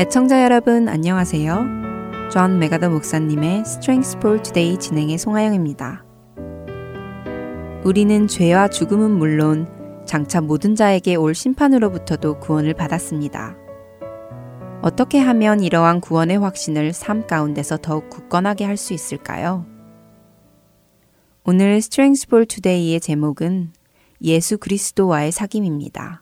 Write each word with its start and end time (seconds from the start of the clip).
애청자 0.00 0.42
여러분 0.42 0.88
안녕하세요. 0.88 2.30
존 2.32 2.58
맥아더 2.58 2.88
목사님의 2.88 3.64
Strength 3.66 4.78
진행의 4.78 5.18
송하영입니다. 5.18 6.06
우리는 7.84 8.26
죄와 8.26 8.68
죽음은 8.68 9.10
물론 9.10 9.68
장차 10.06 10.40
모든 10.40 10.74
자에게 10.74 11.16
올 11.16 11.34
심판으로부터도 11.34 12.40
구원을 12.40 12.72
받았습니다. 12.72 13.58
어떻게 14.80 15.18
하면 15.18 15.60
이러한 15.60 16.00
구원의 16.00 16.38
확신을 16.38 16.94
삶 16.94 17.26
가운데서 17.26 17.76
더욱 17.82 18.08
굳건하게 18.08 18.64
할 18.64 18.78
수 18.78 18.94
있을까요? 18.94 19.66
오늘 21.44 21.72
Strength 21.72 22.26
for 22.26 22.46
Today의 22.46 23.00
제목은 23.00 23.74
예수 24.22 24.56
그리스도와의 24.56 25.30
사귐입니다. 25.30 26.20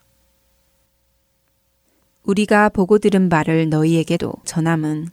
우리가 2.29 2.69
보고 2.69 2.99
들은 2.99 3.31
바를 3.31 3.71
너희에게도 3.71 4.35
전함은 4.45 5.09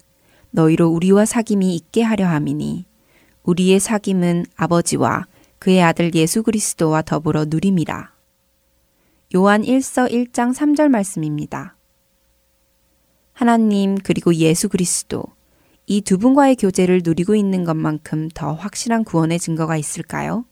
너희로 0.52 0.90
우리와 0.90 1.24
사귐이 1.24 1.64
있게 1.64 2.02
하려 2.04 2.28
함이니 2.28 2.86
우리의 3.44 3.80
사귐은 3.80 4.46
아버지와 4.58 5.26
그의 5.58 5.82
아들 5.82 6.14
예수 6.14 6.44
그리스도와 6.44 7.02
더불어 7.02 7.46
누림이라. 7.46 8.12
요한 9.34 9.62
1서 9.62 10.12
1장 10.12 10.54
3절 10.54 10.90
말씀입니다. 10.90 11.78
하나님 13.32 13.96
그리고 13.96 14.36
예수 14.36 14.68
그리스도 14.68 15.24
이 15.88 16.02
두 16.02 16.18
분과의 16.18 16.58
교제를 16.58 17.02
누리고 17.06 17.36
있는 17.36 17.64
것만큼 17.64 18.28
더 18.34 18.54
확실한 18.54 19.06
구원의 19.06 19.40
증거가 19.40 19.78
있을까요? 19.78 20.44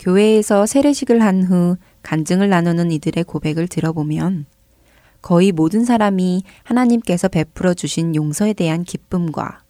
교회에서 0.00 0.66
세례식을 0.66 1.22
한 1.22 1.44
후 1.44 1.78
간증을 2.02 2.50
나누는 2.50 2.90
이들의 2.92 3.24
고백을 3.24 3.68
들어보면 3.68 4.44
거의 5.24 5.52
모든 5.52 5.86
사람이 5.86 6.42
하나님께서 6.64 7.28
베풀어 7.28 7.72
주신 7.72 8.14
용서에 8.14 8.52
대한 8.52 8.84
기쁨과 8.84 9.62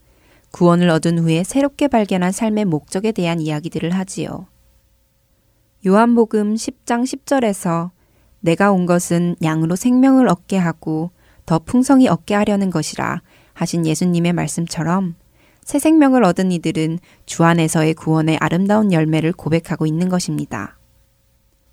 구원을 0.51 0.91
얻은 0.91 1.21
후에 1.21 1.45
새롭게 1.45 1.87
발견한 1.87 2.33
삶의 2.33 2.65
목적에 2.65 3.13
대한 3.13 3.39
이야기들을 3.39 3.93
하지요. 3.93 4.49
요한복음 5.87 6.55
10장 6.55 7.05
10절에서 7.05 7.91
내가 8.41 8.73
온 8.73 8.85
것은 8.85 9.37
양으로 9.45 9.77
생명을 9.77 10.27
얻게 10.27 10.57
하고 10.57 11.13
더 11.47 11.61
풍성히 11.61 12.09
얻게 12.09 12.35
하려는 12.35 12.71
것이라 12.71 13.23
하신 13.53 13.87
예수님의 13.87 14.33
말씀처럼 14.33 15.15
새 15.63 15.79
생명을 15.79 16.25
얻은 16.25 16.51
이들은 16.51 16.99
주 17.27 17.45
안에서의 17.45 17.95
구원의 17.95 18.39
아름다운 18.41 18.91
열매를 18.91 19.33
고백하고 19.33 19.87
있는 19.87 20.09
것입니다. 20.09 20.77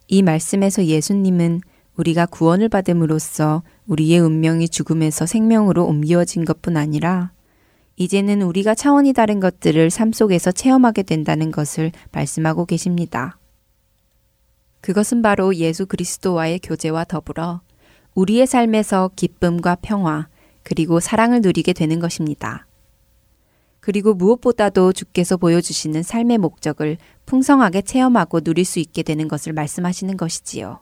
이 0.08 0.22
말씀에서 0.22 0.86
예수님은 0.86 1.62
우리가 2.02 2.26
구원을 2.26 2.68
받음으로써 2.68 3.62
우리의 3.86 4.20
운명이 4.20 4.70
죽음에서 4.70 5.28
생명으로 5.28 5.86
옮겨진 5.86 6.46
것뿐 6.46 6.76
아니라 6.76 7.32
이제는 7.96 8.42
우리가 8.42 8.74
차원이 8.74 9.14
다른 9.14 9.40
것들을 9.40 9.92
삶 9.92 10.12
속에서 10.12 10.52
체험하게 10.52 11.04
된다는 11.04 11.52
것을 11.52 11.92
말씀하고 12.12 12.66
계십니다. 12.66 13.38
그것은 14.82 15.22
바로 15.22 15.54
예수 15.56 15.86
그리스도와의 15.86 16.60
교제와 16.64 17.04
더불어 17.04 17.62
우리의 18.16 18.48
삶에서 18.48 19.12
기쁨과 19.16 19.78
평화 19.84 20.28
그리고 20.64 21.00
사랑을 21.00 21.42
누리게 21.42 21.74
되는 21.74 22.00
것입니다. 22.00 22.66
그리고 23.80 24.16
무엇보다도 24.16 24.94
주께서 24.94 25.38
보여주시는 25.38 26.02
삶의 26.02 26.40
목적을 26.40 26.98
풍성하게 27.28 27.84
체험하고 27.84 28.42
누릴 28.42 28.66
수 28.66 28.80
있게 28.80 29.04
되는 29.04 29.28
것을 29.28 29.54
말씀하시는 29.54 30.18
것이지요. 30.18 30.80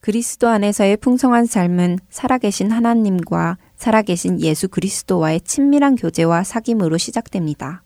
그리스도 0.00 0.48
안에서의 0.48 0.96
풍성한 0.96 1.44
삶은 1.44 1.98
살아계신 2.08 2.70
하나님과 2.70 3.58
살아계신 3.76 4.40
예수 4.40 4.68
그리스도와의 4.68 5.42
친밀한 5.42 5.94
교제와 5.94 6.40
사귐으로 6.42 6.98
시작됩니다. 6.98 7.82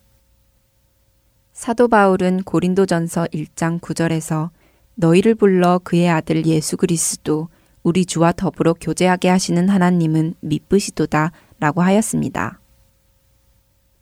사도 1.52 1.88
바울은 1.88 2.44
고린도전서 2.44 3.26
1장 3.32 3.80
9절에서 3.80 4.50
너희를 4.94 5.34
불러 5.34 5.80
그의 5.82 6.08
아들 6.08 6.46
예수 6.46 6.76
그리스도 6.76 7.48
우리 7.82 8.06
주와 8.06 8.30
더불어 8.30 8.74
교제하게 8.74 9.28
하시는 9.28 9.68
하나님은 9.68 10.34
미쁘시도다 10.40 11.32
라고 11.58 11.82
하였습니다. 11.82 12.60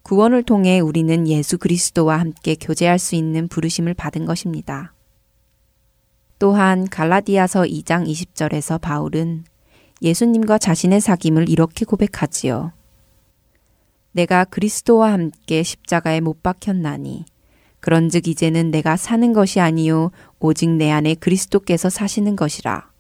구원을 0.03 0.43
통해 0.43 0.81
우리는 0.81 1.27
예수 1.29 1.57
그리스도와 1.57 2.21
함께 2.21 2.57
교제할 2.57 2.99
수 2.99 3.15
있는 3.15 3.49
부르심을 3.49 3.95
받은 3.95 4.27
것입니다. 4.27 4.93
또한 6.43 6.89
갈라디아서 6.89 7.63
2장 7.63 8.05
20절에서 8.05 8.81
바울은 8.81 9.45
예수님과 10.03 10.59
자신의 10.59 11.01
사귐을 11.01 11.49
이렇게 11.49 11.85
고백하지요. 11.85 12.73
내가 14.11 14.43
그리스도와 14.43 15.13
함께 15.13 15.63
십자가에 15.63 16.19
못 16.19 16.43
박혔나니 16.43 17.27
그런즉 17.79 18.27
이제는 18.27 18.73
내가 18.73 18.97
사는 18.97 19.33
것이 19.33 19.61
아니요 19.61 20.11
오직 20.41 20.69
내 20.69 20.91
안에 20.91 21.15
그리스도께서 21.15 21.91
사시는 21.91 22.35
것이라. 22.35 22.91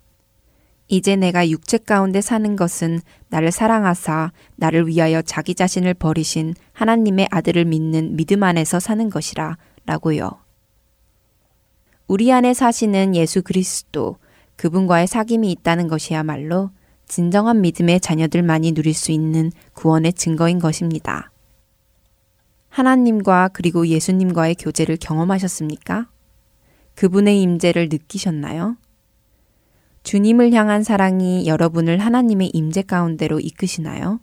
이제 0.86 1.16
내가 1.16 1.50
육체 1.50 1.78
가운데 1.78 2.20
사는 2.20 2.54
것은 2.54 3.00
나를 3.28 3.50
사랑하사 3.50 4.30
나를 4.54 4.86
위하여 4.86 5.20
자기 5.20 5.56
자신을 5.56 5.94
버리신 5.94 6.54
하나님의 6.74 7.26
아들을 7.32 7.64
믿는 7.64 8.14
믿음 8.14 8.44
안에서 8.44 8.78
사는 8.78 9.10
것이라 9.10 9.56
라고요. 9.84 10.41
우리 12.12 12.30
안에 12.30 12.52
사시는 12.52 13.16
예수 13.16 13.40
그리스도, 13.40 14.18
그분과의 14.56 15.06
사귐이 15.06 15.46
있다는 15.46 15.88
것이야말로 15.88 16.68
진정한 17.08 17.62
믿음의 17.62 18.00
자녀들만이 18.00 18.72
누릴 18.72 18.92
수 18.92 19.12
있는 19.12 19.50
구원의 19.72 20.12
증거인 20.12 20.58
것입니다. 20.58 21.30
하나님과 22.68 23.48
그리고 23.54 23.86
예수님과의 23.86 24.56
교제를 24.56 24.98
경험하셨습니까? 24.98 26.10
그분의 26.96 27.40
임재를 27.40 27.88
느끼셨나요? 27.90 28.76
주님을 30.02 30.52
향한 30.52 30.82
사랑이 30.82 31.46
여러분을 31.46 31.96
하나님의 31.96 32.50
임재 32.52 32.82
가운데로 32.82 33.40
이끄시나요? 33.40 34.20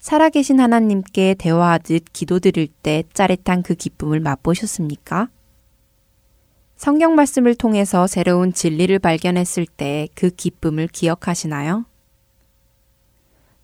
살아계신 0.00 0.58
하나님께 0.58 1.36
대화하듯 1.38 2.06
기도드릴 2.12 2.66
때 2.82 3.04
짜릿한 3.12 3.62
그 3.62 3.76
기쁨을 3.76 4.18
맛보셨습니까? 4.18 5.28
성경 6.84 7.14
말씀을 7.14 7.54
통해서 7.54 8.06
새로운 8.06 8.52
진리를 8.52 8.98
발견했을 8.98 9.64
때 9.64 10.06
그 10.14 10.28
기쁨을 10.28 10.88
기억하시나요? 10.88 11.86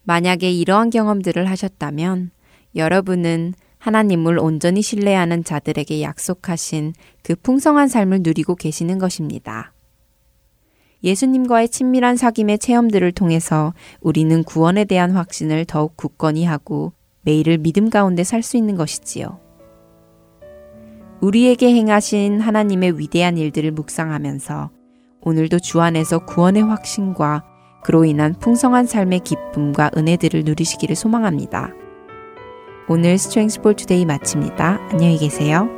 만약에 0.05 0.51
이러한 0.51 0.89
경험들을 0.89 1.45
하셨다면 1.51 2.31
여러분은 2.77 3.53
하나님을 3.77 4.39
온전히 4.39 4.81
신뢰하는 4.81 5.45
자들에게 5.45 6.01
약속하신 6.01 6.95
그 7.23 7.37
풍성한 7.37 7.89
삶을 7.89 8.21
누리고 8.23 8.55
계시는 8.55 8.99
것입니다. 8.99 9.75
예수님과의 11.05 11.69
친밀한 11.69 12.17
사귐의 12.17 12.59
체험들을 12.59 13.13
통해서 13.13 13.75
우리는 14.01 14.43
구원에 14.45 14.87
대한 14.87 15.11
확신을 15.11 15.67
더욱 15.67 15.95
굳건히 15.95 16.47
하고 16.47 16.95
매일을 17.21 17.59
믿음 17.59 17.91
가운데 17.91 18.25
살 18.25 18.43
수 18.43 18.57
있는 18.57 18.77
것이지요. 18.77 19.50
우리에게 21.21 21.69
행하신 21.69 22.41
하나님의 22.41 22.99
위대한 22.99 23.37
일들을 23.37 23.73
묵상하면서 23.73 24.71
오늘도 25.23 25.59
주 25.59 25.81
안에서 25.81 26.25
구원의 26.25 26.63
확신과 26.63 27.45
그로 27.83 28.05
인한 28.05 28.35
풍성한 28.39 28.87
삶의 28.87 29.21
기쁨과 29.21 29.91
은혜들을 29.97 30.45
누리시기를 30.45 30.97
소망합니다. 30.97 31.73
오늘 32.89 33.19
스트렝스 33.19 33.61
볼 33.61 33.75
투데이 33.75 34.05
마칩니다. 34.05 34.81
안녕히 34.91 35.19
계세요. 35.19 35.69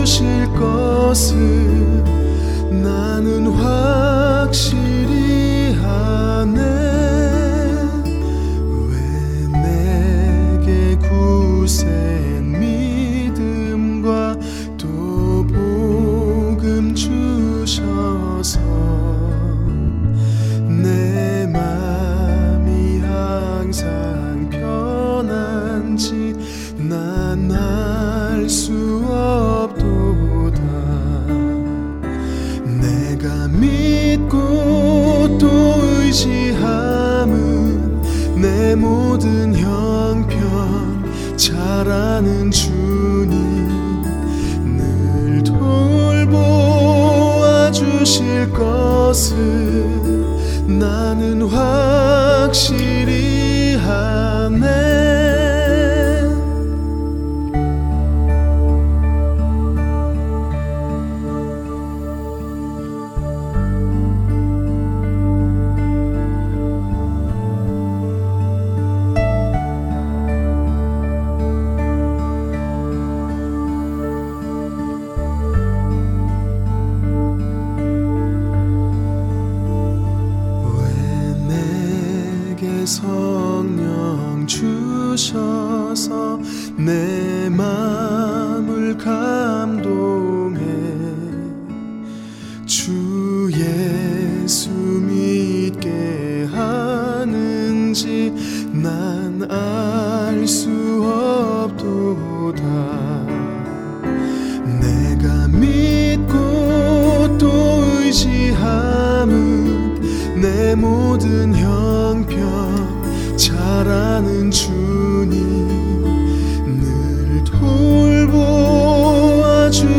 주실 0.00 0.50
것을 0.54 1.89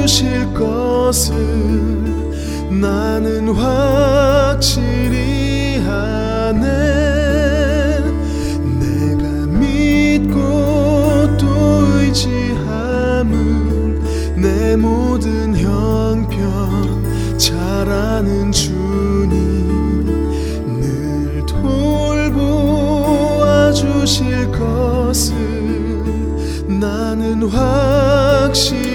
주실 0.01 0.51
것을 0.55 1.35
나는 2.71 3.49
확실히 3.49 5.79
아네 5.87 6.63
내가 8.79 9.23
믿고 9.59 11.37
또 11.37 11.45
의지함은 11.99 14.01
내 14.41 14.75
모든 14.75 15.55
형편 15.55 17.37
잘 17.37 17.87
아는 17.87 18.51
주님 18.51 19.29
늘 20.81 21.45
돌보아 21.45 22.41
주실 23.71 24.51
것을 24.51 25.35
나는 26.67 27.43
확실히 27.43 28.90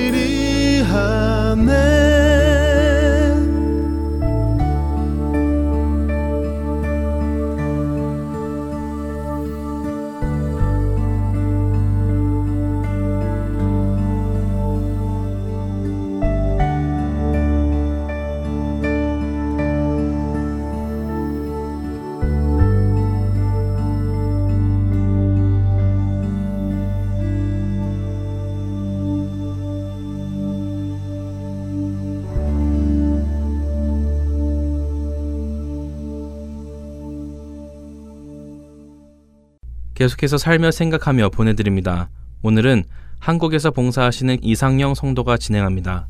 계속해서 39.97 40.37
살며 40.37 40.73
생각하며 40.73 41.31
보내드립니다. 41.31 42.11
오늘은 42.43 42.85
한국에서 43.19 43.71
봉사하시는 43.71 44.45
이상영 44.45 44.95
성도가 44.95 45.39
진행합니다. 45.39 46.07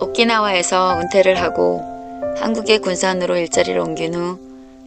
오키나와에서 0.00 1.00
은퇴를 1.00 1.40
하고 1.40 1.80
한국의 2.40 2.80
군산으로 2.80 3.36
일자리를 3.36 3.78
옮긴 3.78 4.14
후 4.14 4.40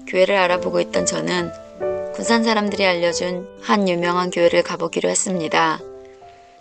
교회를 0.07 0.35
알아보고 0.35 0.81
있던 0.81 1.05
저는 1.05 1.51
군산 2.13 2.43
사람들이 2.43 2.85
알려준 2.85 3.47
한 3.61 3.87
유명한 3.87 4.29
교회를 4.29 4.61
가보기로 4.63 5.07
했습니다. 5.07 5.79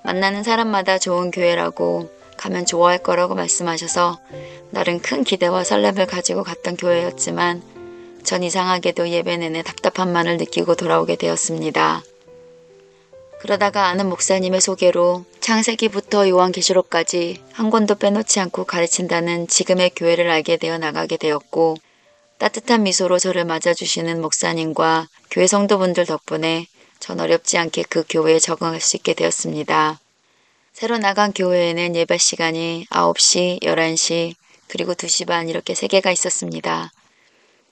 만나는 0.02 0.42
사람마다 0.42 0.98
좋은 0.98 1.30
교회라고 1.30 2.10
가면 2.36 2.66
좋아할 2.66 2.98
거라고 2.98 3.34
말씀하셔서 3.34 4.18
나름 4.70 5.00
큰 5.00 5.24
기대와 5.24 5.64
설렘을 5.64 6.06
가지고 6.06 6.44
갔던 6.44 6.76
교회였지만 6.76 7.62
전 8.22 8.42
이상하게도 8.42 9.08
예배 9.08 9.38
내내 9.38 9.62
답답함만을 9.62 10.36
느끼고 10.36 10.74
돌아오게 10.74 11.16
되었습니다. 11.16 12.02
그러다가 13.40 13.86
아는 13.86 14.08
목사님의 14.08 14.60
소개로 14.60 15.24
창세기부터 15.40 16.28
요한계시록까지 16.28 17.42
한 17.52 17.70
권도 17.70 17.94
빼놓지 17.94 18.40
않고 18.40 18.64
가르친다는 18.64 19.46
지금의 19.46 19.92
교회를 19.96 20.28
알게 20.30 20.56
되어 20.56 20.76
나가게 20.78 21.16
되었고 21.16 21.76
따뜻한 22.38 22.82
미소로 22.82 23.18
저를 23.18 23.44
맞아주시는 23.44 24.20
목사님과 24.20 25.08
교회 25.30 25.46
성도분들 25.46 26.06
덕분에 26.06 26.66
전 27.00 27.20
어렵지 27.20 27.58
않게 27.58 27.84
그 27.88 28.04
교회에 28.08 28.38
적응할 28.38 28.80
수 28.80 28.96
있게 28.96 29.14
되었습니다. 29.14 30.00
새로 30.72 30.98
나간 30.98 31.32
교회에는 31.32 31.96
예배 31.96 32.18
시간이 32.18 32.86
9시, 32.90 33.62
11시, 33.62 34.34
그리고 34.68 34.94
2시 34.94 35.26
반 35.26 35.48
이렇게 35.48 35.72
3개가 35.74 36.12
있었습니다. 36.12 36.92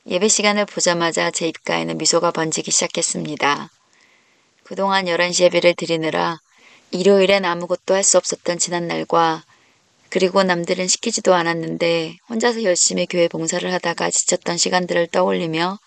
예배 0.06 0.28
시간을 0.28 0.66
보자마자 0.66 1.30
제 1.30 1.49
입가에는 1.49 1.99
미소가 1.99 2.30
번지기 2.30 2.71
시작했습니다. 2.71 3.71
그동안 4.64 5.06
11시 5.06 5.45
예배를 5.45 5.75
드리느라 5.75 6.40
일요일엔 6.90 7.45
아무것도 7.45 7.95
할 7.95 8.02
수 8.02 8.16
없었던 8.18 8.59
지난날과 8.59 9.45
그리고 10.09 10.42
남들은 10.42 10.87
시키지도 10.87 11.35
않았는데 11.35 12.16
혼자서 12.28 12.62
열심히 12.62 13.06
교회 13.06 13.28
봉사를 13.28 13.71
하다가 13.73 14.11
지쳤던 14.11 14.56
시간들을 14.56 15.09
떠올리며 15.09 15.78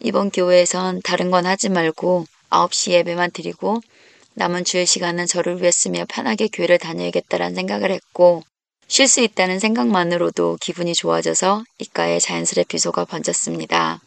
이번 0.00 0.30
교회에선 0.30 1.02
다른 1.02 1.30
건 1.30 1.46
하지 1.46 1.68
말고 1.68 2.26
9시 2.54 2.92
예배만 2.92 3.32
드리고 3.32 3.80
남은 4.34 4.64
주일 4.64 4.86
시간은 4.86 5.26
저를 5.26 5.60
위해 5.60 5.70
쓰며 5.70 6.04
편하게 6.08 6.48
교회를 6.48 6.78
다녀야겠다라는 6.78 7.54
생각을 7.54 7.90
했고 7.90 8.42
쉴 8.86 9.08
수 9.08 9.20
있다는 9.20 9.58
생각만으로도 9.58 10.58
기분이 10.60 10.94
좋아져서 10.94 11.64
입가에 11.78 12.18
자연스레 12.18 12.64
비소가 12.64 13.04
번졌습니다. 13.04 14.00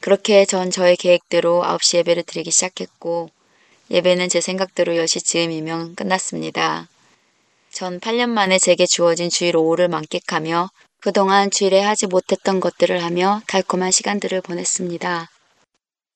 그렇게 0.00 0.44
전 0.44 0.70
저의 0.70 0.96
계획대로 0.96 1.62
9시 1.64 1.98
예배를 1.98 2.24
드리기 2.24 2.50
시작했고 2.50 3.30
예배는 3.90 4.28
제 4.28 4.40
생각대로 4.40 4.94
10시 4.94 5.24
즈음이면 5.24 5.94
끝났습니다. 5.94 6.88
전 7.70 8.00
8년 8.00 8.28
만에 8.28 8.58
제게 8.58 8.84
주어진 8.86 9.30
주일 9.30 9.56
오후를 9.56 9.88
만끽하며 9.88 10.70
그동안 11.00 11.50
주일에 11.50 11.80
하지 11.80 12.06
못했던 12.06 12.60
것들을 12.60 13.02
하며 13.02 13.40
달콤한 13.46 13.90
시간들을 13.90 14.40
보냈습니다. 14.42 15.30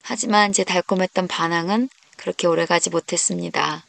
하지만 0.08 0.52
제 0.52 0.62
달콤했던 0.62 1.26
반항은 1.26 1.88
그렇게 2.16 2.46
오래가지 2.46 2.90
못했습니다. 2.90 3.84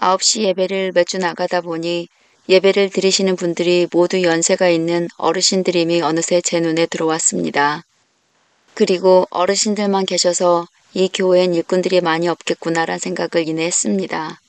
9시 0.00 0.44
예배를 0.44 0.92
몇 0.94 1.04
주 1.04 1.18
나가다 1.18 1.60
보니 1.60 2.08
예배를 2.48 2.88
드리시는 2.88 3.36
분들이 3.36 3.86
모두 3.92 4.22
연세가 4.22 4.70
있는 4.70 5.08
어르신들임이 5.18 6.00
어느새 6.00 6.40
제 6.40 6.58
눈에 6.58 6.86
들어왔습니다. 6.86 7.82
그리고 8.72 9.26
어르신들만 9.28 10.06
계셔서 10.06 10.66
이 10.94 11.10
교회엔 11.12 11.52
일꾼들이 11.52 12.00
많이 12.00 12.28
없겠구나란 12.28 12.98
생각을 12.98 13.46
이내 13.46 13.66
했습니다. 13.66 14.40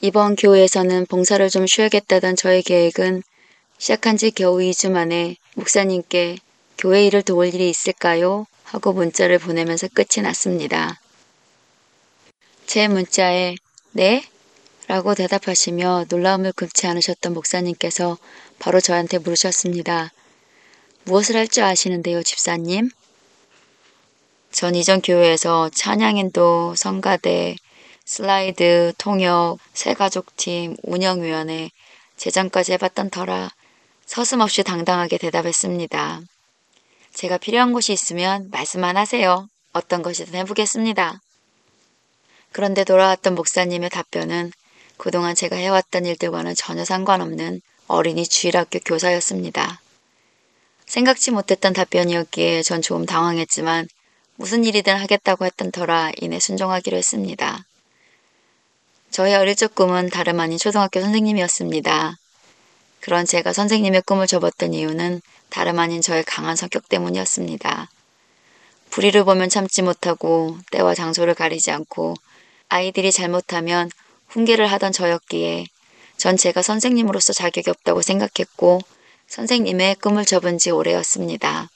이번 0.00 0.34
교회에서는 0.34 1.06
봉사를 1.06 1.48
좀 1.48 1.68
쉬어야겠다던 1.68 2.34
저의 2.34 2.64
계획은 2.64 3.22
시작한 3.78 4.16
지 4.16 4.32
겨우 4.32 4.58
2주 4.58 4.90
만에 4.90 5.36
목사님께 5.54 6.38
교회 6.76 7.06
일을 7.06 7.22
도울 7.22 7.54
일이 7.54 7.70
있을까요? 7.70 8.46
하고 8.74 8.92
문자를 8.92 9.38
보내면서 9.38 9.86
끝이 9.94 10.20
났습니다. 10.20 11.00
제 12.66 12.88
문자에 12.88 13.54
네? 13.92 14.24
라고 14.88 15.14
대답하시며 15.14 16.06
놀라움을 16.08 16.50
금치 16.50 16.88
않으셨던 16.88 17.34
목사님께서 17.34 18.18
바로 18.58 18.80
저한테 18.80 19.18
물으셨습니다. 19.18 20.12
무엇을 21.04 21.36
할 21.36 21.46
줄 21.46 21.62
아시는데요, 21.62 22.24
집사님? 22.24 22.90
전 24.50 24.74
이전 24.74 25.00
교회에서 25.02 25.70
찬양인도, 25.72 26.74
성가대, 26.76 27.54
슬라이드, 28.04 28.92
통역, 28.98 29.58
새가족팀, 29.72 30.78
운영위원회, 30.82 31.70
재정까지 32.16 32.72
해봤던 32.72 33.10
터라 33.10 33.50
서슴없이 34.04 34.64
당당하게 34.64 35.18
대답했습니다. 35.18 36.22
제가 37.14 37.38
필요한 37.38 37.72
곳이 37.72 37.92
있으면 37.92 38.50
말씀만 38.50 38.96
하세요. 38.96 39.48
어떤 39.72 40.02
것이든 40.02 40.34
해보겠습니다. 40.34 41.20
그런데 42.50 42.84
돌아왔던 42.84 43.34
목사님의 43.36 43.90
답변은 43.90 44.52
그동안 44.96 45.34
제가 45.34 45.56
해왔던 45.56 46.06
일들과는 46.06 46.54
전혀 46.56 46.84
상관없는 46.84 47.60
어린이 47.86 48.26
주일학교 48.26 48.80
교사였습니다. 48.80 49.80
생각지 50.86 51.30
못했던 51.30 51.72
답변이었기에 51.72 52.62
전 52.62 52.82
조금 52.82 53.06
당황했지만 53.06 53.88
무슨 54.36 54.64
일이든 54.64 54.96
하겠다고 54.96 55.44
했던 55.44 55.70
터라 55.70 56.10
이내 56.20 56.40
순종하기로 56.40 56.96
했습니다. 56.96 57.64
저의 59.10 59.36
어릴 59.36 59.54
적 59.54 59.74
꿈은 59.74 60.10
다름 60.10 60.40
아닌 60.40 60.58
초등학교 60.58 61.00
선생님이었습니다. 61.00 62.16
그런 63.00 63.24
제가 63.24 63.52
선생님의 63.52 64.02
꿈을 64.02 64.26
접었던 64.26 64.74
이유는 64.74 65.20
다름 65.54 65.78
아닌 65.78 66.02
저의 66.02 66.24
강한 66.24 66.56
성격 66.56 66.88
때문이었습니다. 66.88 67.88
불의를 68.90 69.22
보면 69.22 69.48
참지 69.48 69.82
못하고 69.82 70.58
때와 70.72 70.96
장소를 70.96 71.34
가리지 71.34 71.70
않고 71.70 72.14
아이들이 72.68 73.12
잘못하면 73.12 73.88
훈계를 74.26 74.66
하던 74.66 74.90
저였기에 74.90 75.66
전 76.16 76.36
제가 76.36 76.60
선생님으로서 76.60 77.32
자격이 77.32 77.70
없다고 77.70 78.02
생각했고 78.02 78.80
선생님의 79.28 79.94
꿈을 80.02 80.24
접은 80.24 80.58
지 80.58 80.72
오래였습니다. 80.72 81.70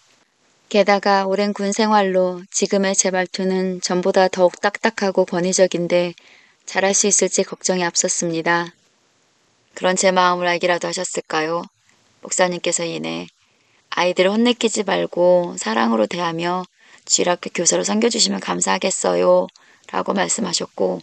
게다가 0.69 1.25
오랜 1.27 1.53
군 1.53 1.71
생활로 1.71 2.43
지금의 2.51 2.97
제 2.97 3.13
말투는 3.13 3.81
전보다 3.81 4.27
더욱 4.27 4.61
딱딱하고 4.61 5.25
권위적인데 5.25 6.15
잘할 6.67 6.95
수 6.95 7.07
있을지 7.07 7.45
걱정이 7.45 7.85
앞섰습니다. 7.85 8.75
그런 9.75 9.95
제 9.95 10.11
마음을 10.11 10.49
알기라도 10.49 10.89
하셨을까요? 10.89 11.63
목사님께서 12.23 12.85
이내 12.85 13.29
아이들을 13.91 14.31
혼내키지 14.31 14.85
말고 14.85 15.57
사랑으로 15.59 16.07
대하며 16.07 16.65
주일학교 17.05 17.51
교사로 17.51 17.85
섬겨주시면 17.85 18.41
감사하겠어요. 18.41 19.47
라고 19.91 20.13
말씀하셨고 20.13 21.01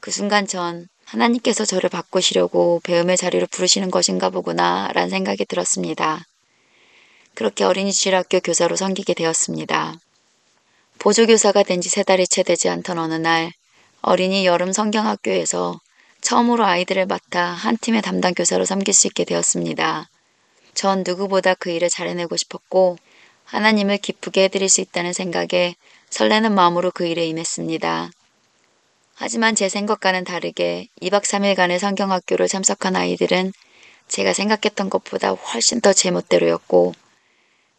그 0.00 0.10
순간 0.10 0.46
전 0.46 0.88
하나님께서 1.04 1.64
저를 1.64 1.90
바꾸시려고 1.90 2.80
배움의 2.84 3.16
자리로 3.16 3.46
부르시는 3.50 3.90
것인가 3.90 4.30
보구나 4.30 4.90
라는 4.92 5.10
생각이 5.10 5.44
들었습니다. 5.46 6.24
그렇게 7.34 7.64
어린이 7.64 7.92
주일학교 7.92 8.40
교사로 8.40 8.76
섬기게 8.76 9.14
되었습니다. 9.14 9.94
보조교사가 10.98 11.62
된 11.64 11.80
지 11.80 11.88
세 11.88 12.02
달이 12.02 12.26
채 12.28 12.42
되지 12.42 12.68
않던 12.68 12.98
어느 12.98 13.14
날 13.14 13.52
어린이 14.02 14.46
여름 14.46 14.72
성경학교에서 14.72 15.80
처음으로 16.20 16.64
아이들을 16.64 17.06
맡아 17.06 17.42
한 17.44 17.76
팀의 17.78 18.02
담당 18.02 18.34
교사로 18.34 18.64
섬길 18.64 18.94
수 18.94 19.06
있게 19.08 19.24
되었습니다. 19.24 20.08
전 20.74 21.04
누구보다 21.06 21.54
그 21.54 21.70
일을 21.70 21.88
잘해내고 21.88 22.36
싶었고 22.36 22.98
하나님을 23.44 23.98
기쁘게 23.98 24.44
해드릴 24.44 24.68
수 24.68 24.80
있다는 24.80 25.12
생각에 25.12 25.74
설레는 26.10 26.54
마음으로 26.54 26.90
그 26.90 27.06
일에 27.06 27.26
임했습니다. 27.26 28.10
하지만 29.14 29.54
제 29.54 29.68
생각과는 29.68 30.24
다르게 30.24 30.88
2박 31.00 31.22
3일간의 31.22 31.78
성경학교를 31.78 32.48
참석한 32.48 32.96
아이들은 32.96 33.52
제가 34.08 34.32
생각했던 34.32 34.90
것보다 34.90 35.30
훨씬 35.30 35.80
더 35.80 35.92
제 35.92 36.10
멋대로였고 36.10 36.94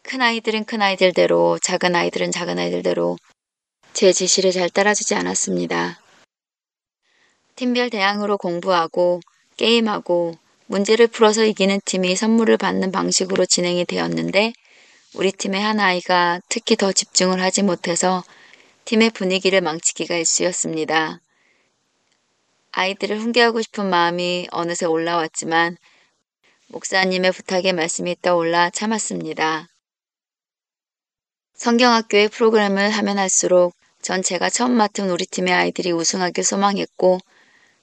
큰 0.02 0.20
아이들은 0.22 0.64
큰 0.64 0.82
아이들대로 0.82 1.58
작은 1.60 1.94
아이들은 1.96 2.30
작은 2.30 2.58
아이들대로 2.58 3.16
제 3.92 4.12
지시를 4.12 4.52
잘 4.52 4.68
따라주지 4.70 5.14
않았습니다. 5.14 6.00
팀별 7.56 7.90
대항으로 7.90 8.36
공부하고 8.36 9.20
게임하고 9.56 10.36
문제를 10.66 11.06
풀어서 11.08 11.44
이기는 11.44 11.80
팀이 11.84 12.16
선물을 12.16 12.56
받는 12.56 12.90
방식으로 12.90 13.44
진행이 13.46 13.84
되었는데 13.84 14.52
우리 15.14 15.30
팀의 15.30 15.60
한 15.60 15.78
아이가 15.78 16.40
특히 16.48 16.76
더 16.76 16.92
집중을 16.92 17.40
하지 17.40 17.62
못해서 17.62 18.24
팀의 18.84 19.10
분위기를 19.10 19.60
망치기가 19.60 20.16
일쑤였습니다. 20.16 21.20
아이들을 22.72 23.20
훈계하고 23.20 23.62
싶은 23.62 23.88
마음이 23.88 24.48
어느새 24.50 24.86
올라왔지만 24.86 25.76
목사님의 26.68 27.32
부탁에 27.32 27.72
말씀이 27.72 28.16
떠올라 28.20 28.70
참았습니다. 28.70 29.68
성경학교의 31.54 32.28
프로그램을 32.30 32.90
하면 32.90 33.18
할수록 33.18 33.74
전 34.02 34.22
제가 34.22 34.50
처음 34.50 34.72
맡은 34.72 35.08
우리 35.08 35.24
팀의 35.24 35.54
아이들이 35.54 35.92
우승하길 35.92 36.42
소망했고 36.42 37.20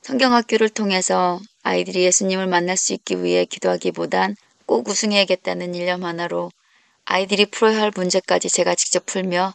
성경학교를 0.01 0.69
통해서 0.69 1.39
아이들이 1.63 2.03
예수님을 2.03 2.47
만날 2.47 2.77
수 2.77 2.93
있기 2.93 3.23
위해 3.23 3.45
기도하기보단 3.45 4.35
꼭 4.65 4.87
우승해야겠다는 4.87 5.75
일념 5.75 6.03
하나로 6.03 6.51
아이들이 7.05 7.45
풀어야 7.45 7.81
할 7.81 7.91
문제까지 7.95 8.49
제가 8.49 8.75
직접 8.75 9.05
풀며 9.05 9.53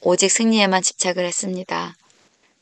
오직 0.00 0.30
승리에만 0.30 0.82
집착을 0.82 1.24
했습니다. 1.24 1.96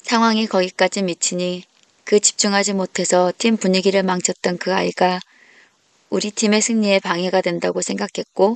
상황이 0.02 0.46
거기까지 0.46 1.02
미치니 1.02 1.64
그 2.04 2.20
집중하지 2.20 2.74
못해서 2.74 3.32
팀 3.36 3.56
분위기를 3.56 4.02
망쳤던 4.02 4.58
그 4.58 4.72
아이가 4.72 5.20
우리 6.08 6.30
팀의 6.30 6.62
승리에 6.62 7.00
방해가 7.00 7.40
된다고 7.40 7.82
생각했고 7.82 8.54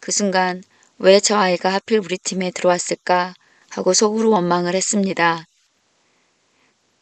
그 0.00 0.12
순간 0.12 0.62
왜 0.98 1.18
저 1.18 1.36
아이가 1.36 1.72
하필 1.72 1.98
우리 1.98 2.18
팀에 2.18 2.50
들어왔을까 2.52 3.34
하고 3.70 3.94
속으로 3.94 4.30
원망을 4.30 4.74
했습니다. 4.74 5.46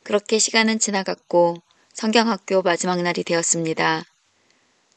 그렇게 0.04 0.38
시간은 0.38 0.78
지나갔고 0.78 1.60
성경학교 2.00 2.62
마지막 2.62 3.02
날이 3.02 3.22
되었습니다. 3.24 4.04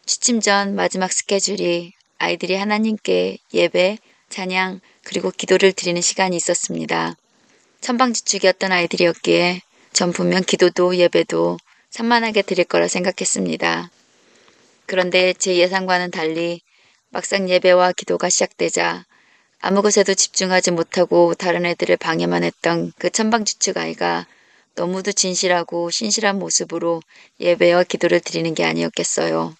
취침 0.05 0.39
전 0.39 0.73
마지막 0.73 1.11
스케줄이 1.11 1.91
아이들이 2.17 2.55
하나님께 2.55 3.39
예배, 3.53 3.97
찬양, 4.29 4.79
그리고 5.03 5.29
기도를 5.29 5.73
드리는 5.73 6.01
시간이 6.01 6.37
있었습니다. 6.37 7.17
천방지축이었던 7.81 8.71
아이들이었기에 8.71 9.63
전 9.91 10.13
분명 10.13 10.43
기도도 10.43 10.95
예배도 10.95 11.57
산만하게 11.89 12.41
드릴 12.41 12.63
거라 12.63 12.87
생각했습니다. 12.87 13.91
그런데 14.85 15.33
제 15.33 15.57
예상과는 15.57 16.09
달리 16.09 16.61
막상 17.09 17.49
예배와 17.49 17.91
기도가 17.97 18.29
시작되자 18.29 19.03
아무 19.59 19.81
것에도 19.81 20.13
집중하지 20.13 20.71
못하고 20.71 21.33
다른 21.33 21.65
애들을 21.65 21.97
방해만 21.97 22.45
했던 22.45 22.93
그 22.97 23.09
천방지축 23.09 23.75
아이가 23.75 24.25
너무도 24.75 25.11
진실하고 25.11 25.91
신실한 25.91 26.39
모습으로 26.39 27.01
예배와 27.39 27.83
기도를 27.83 28.19
드리는 28.19 28.53
게 28.53 28.63
아니었겠어요. 28.65 29.55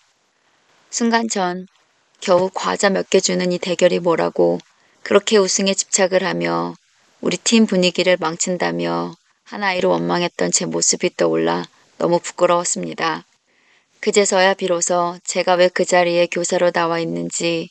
순간 0.89 1.27
전 1.29 1.67
겨우 2.21 2.49
과자 2.53 2.89
몇 2.89 3.09
개 3.09 3.19
주는 3.19 3.51
이 3.51 3.57
대결이 3.59 3.99
뭐라고 3.99 4.59
그렇게 5.03 5.37
우승에 5.37 5.73
집착을 5.73 6.23
하며 6.23 6.75
우리 7.21 7.37
팀 7.37 7.65
분위기를 7.65 8.17
망친다며 8.19 9.15
한 9.43 9.63
아이로 9.63 9.89
원망했던 9.89 10.51
제 10.51 10.65
모습이 10.65 11.15
떠올라 11.17 11.65
너무 11.97 12.19
부끄러웠습니다. 12.19 13.25
그제서야 13.99 14.53
비로소 14.55 15.17
제가 15.25 15.55
왜 15.55 15.69
그 15.69 15.85
자리에 15.85 16.27
교사로 16.27 16.71
나와 16.71 16.99
있는지 16.99 17.69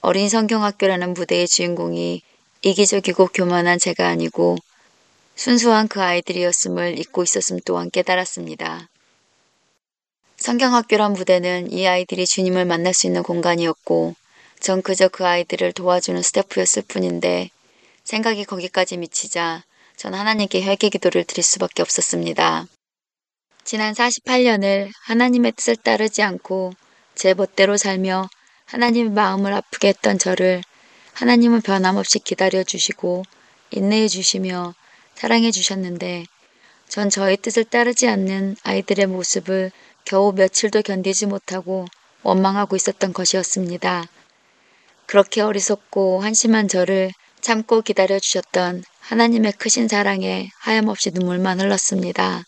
어린 0.00 0.28
성경학교라는 0.28 1.14
무대의 1.14 1.48
주인공이 1.48 2.22
이기적이고 2.62 3.28
교만한 3.28 3.78
제가 3.78 4.08
아니고 4.08 4.56
순수한 5.36 5.86
그 5.86 6.02
아이들이었음을 6.02 6.98
잊고 6.98 7.22
있었음 7.22 7.60
또한 7.64 7.90
깨달았습니다. 7.90 8.88
성경학교란 10.38 11.12
무대는 11.12 11.70
이 11.70 11.86
아이들이 11.86 12.26
주님을 12.26 12.64
만날 12.64 12.94
수 12.94 13.06
있는 13.06 13.22
공간이었고 13.22 14.16
전 14.60 14.82
그저 14.82 15.08
그 15.08 15.26
아이들을 15.26 15.72
도와주는 15.72 16.20
스태프였을 16.22 16.84
뿐인데 16.88 17.50
생각이 18.04 18.44
거기까지 18.44 18.96
미치자 18.96 19.62
전 19.96 20.14
하나님께 20.14 20.62
회개 20.62 20.88
기도를 20.88 21.24
드릴 21.24 21.42
수밖에 21.42 21.82
없었습니다. 21.82 22.66
지난 23.64 23.92
48년을 23.92 24.90
하나님의 25.04 25.52
뜻을 25.52 25.76
따르지 25.76 26.22
않고 26.22 26.72
제 27.14 27.34
멋대로 27.34 27.76
살며 27.76 28.28
하나님의 28.64 29.12
마음을 29.12 29.52
아프게 29.52 29.88
했던 29.88 30.18
저를 30.18 30.62
하나님은 31.12 31.60
변함없이 31.60 32.20
기다려 32.20 32.62
주시고 32.62 33.24
인내해 33.70 34.08
주시며 34.08 34.74
사랑해 35.16 35.50
주셨는데 35.50 36.26
전 36.88 37.08
저의 37.08 37.38
뜻을 37.38 37.64
따르지 37.64 38.06
않는 38.06 38.56
아이들의 38.62 39.06
모습을 39.06 39.72
겨우 40.04 40.32
며칠도 40.32 40.82
견디지 40.82 41.26
못하고 41.26 41.86
원망하고 42.22 42.76
있었던 42.76 43.14
것이었습니다. 43.14 44.04
그렇게 45.06 45.40
어리석고 45.40 46.20
한심한 46.20 46.68
저를 46.68 47.10
참고 47.40 47.80
기다려 47.80 48.18
주셨던 48.18 48.84
하나님의 49.00 49.52
크신 49.52 49.88
사랑에 49.88 50.50
하염없이 50.58 51.12
눈물만 51.12 51.60
흘렀습니다. 51.60 52.44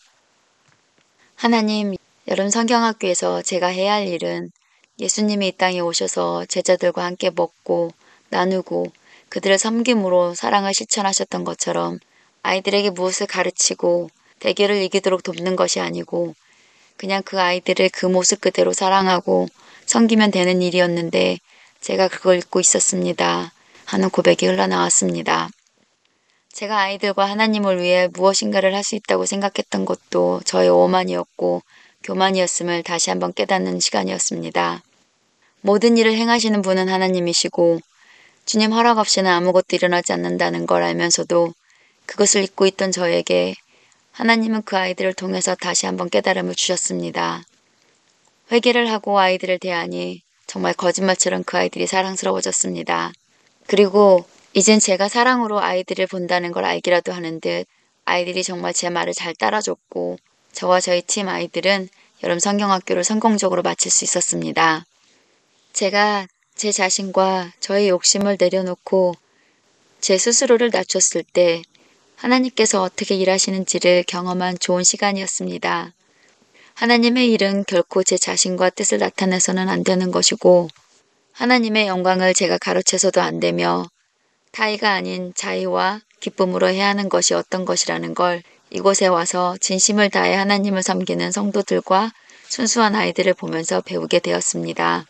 하나님, 1.35 1.95
여름 2.27 2.49
성경학교에서 2.49 3.41
제가 3.41 3.67
해야 3.67 3.93
할 3.93 4.07
일은 4.07 4.51
예수님이 4.99 5.47
이 5.47 5.51
땅에 5.53 5.79
오셔서 5.79 6.45
제자들과 6.45 7.03
함께 7.03 7.31
먹고 7.31 7.91
나누고 8.29 8.91
그들을 9.29 9.57
섬김으로 9.57 10.35
사랑을 10.35 10.73
실천하셨던 10.73 11.45
것처럼 11.45 11.99
아이들에게 12.43 12.91
무엇을 12.91 13.27
가르치고 13.27 14.09
대결을 14.39 14.81
이기도록 14.83 15.23
돕는 15.23 15.55
것이 15.55 15.79
아니고 15.79 16.35
그냥 16.97 17.21
그 17.23 17.39
아이들을 17.39 17.89
그 17.93 18.05
모습 18.05 18.41
그대로 18.41 18.73
사랑하고 18.73 19.47
섬기면 19.85 20.31
되는 20.31 20.61
일이었는데 20.61 21.39
제가 21.81 22.07
그걸 22.07 22.37
잊고 22.37 22.59
있었습니다. 22.59 23.51
하는 23.85 24.09
고백이 24.09 24.45
흘러나왔습니다. 24.45 25.49
제가 26.51 26.77
아이들과 26.77 27.25
하나님을 27.25 27.81
위해 27.81 28.07
무엇인가를 28.13 28.75
할 28.75 28.83
수 28.83 28.95
있다고 28.95 29.25
생각했던 29.25 29.85
것도 29.85 30.41
저의 30.45 30.69
오만이었고 30.69 31.61
교만이었음을 32.03 32.83
다시 32.83 33.09
한번 33.09 33.33
깨닫는 33.33 33.79
시간이었습니다. 33.79 34.81
모든 35.61 35.97
일을 35.97 36.13
행하시는 36.13 36.61
분은 36.61 36.89
하나님이시고 36.89 37.79
주님 38.45 38.73
허락 38.73 38.97
없이는 38.97 39.29
아무것도 39.29 39.75
일어나지 39.75 40.13
않는다는 40.13 40.65
걸 40.65 40.83
알면서도 40.83 41.53
그것을 42.09 42.43
잊고 42.43 42.65
있던 42.65 42.91
저에게 42.91 43.53
하나님은 44.13 44.63
그 44.63 44.75
아이들을 44.75 45.13
통해서 45.13 45.53
다시 45.53 45.85
한번 45.85 46.09
깨달음을 46.09 46.55
주셨습니다. 46.55 47.43
회개를 48.51 48.91
하고 48.91 49.19
아이들을 49.19 49.59
대하니 49.59 50.23
정말 50.47 50.73
거짓말처럼 50.73 51.43
그 51.43 51.57
아이들이 51.57 51.85
사랑스러워졌습니다. 51.85 53.13
그리고 53.67 54.25
이젠 54.53 54.79
제가 54.79 55.07
사랑으로 55.07 55.61
아이들을 55.61 56.07
본다는 56.07 56.51
걸 56.51 56.65
알기라도 56.65 57.13
하는 57.13 57.39
듯 57.39 57.67
아이들이 58.05 58.41
정말 58.41 58.73
제 58.73 58.89
말을 58.89 59.13
잘 59.13 59.35
따라줬고 59.35 60.17
저와 60.51 60.81
저희 60.81 61.03
팀 61.03 61.29
아이들은 61.29 61.89
여름 62.23 62.39
성경학교를 62.39 63.03
성공적으로 63.03 63.61
마칠 63.61 63.91
수 63.91 64.03
있었습니다. 64.03 64.83
제가 65.73 66.27
제 66.55 66.71
자신과 66.71 67.53
저의 67.59 67.89
욕심을 67.89 68.37
내려놓고 68.39 69.13
제 70.01 70.17
스스로를 70.17 70.71
낮췄을 70.73 71.23
때 71.23 71.61
하나님께서 72.19 72.81
어떻게 72.81 73.15
일하시는지를 73.15 74.03
경험한 74.05 74.59
좋은 74.59 74.83
시간이었습니다. 74.83 75.93
하나님의 76.73 77.31
일은 77.31 77.63
결코 77.65 78.03
제 78.03 78.17
자신과 78.17 78.71
뜻을 78.71 78.97
나타내서는 78.97 79.69
안 79.69 79.83
되는 79.83 80.11
것이고 80.11 80.69
하나님의 81.31 81.87
영광을 81.87 82.33
제가 82.33 82.57
가로채서도 82.57 83.21
안 83.21 83.39
되며 83.39 83.85
타의가 84.51 84.91
아닌 84.91 85.33
자의와 85.33 86.01
기쁨으로 86.19 86.67
해야 86.67 86.87
하는 86.87 87.07
것이 87.07 87.33
어떤 87.33 87.63
것이라는 87.63 88.13
걸 88.13 88.43
이곳에 88.69 89.07
와서 89.07 89.55
진심을 89.61 90.09
다해 90.09 90.35
하나님을 90.35 90.83
섬기는 90.83 91.31
성도들과 91.31 92.11
순수한 92.49 92.95
아이들을 92.95 93.33
보면서 93.35 93.79
배우게 93.79 94.19
되었습니다. 94.19 95.05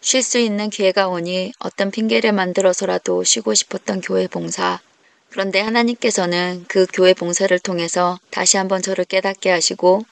쉴 0.00 0.22
수 0.22 0.38
있는 0.38 0.70
기회가 0.70 1.06
오니 1.06 1.52
어떤 1.60 1.92
핑계를 1.92 2.32
만들어서라도 2.32 3.22
쉬고 3.22 3.54
싶었던 3.54 4.00
교회 4.00 4.26
봉사, 4.26 4.80
그런데 5.32 5.60
하나님께서는 5.60 6.66
그 6.68 6.86
교회 6.92 7.14
봉사를 7.14 7.58
통해서 7.58 8.18
다시 8.30 8.58
한번 8.58 8.82
저를 8.82 9.06
깨닫게 9.06 9.50
하시고 9.50 10.04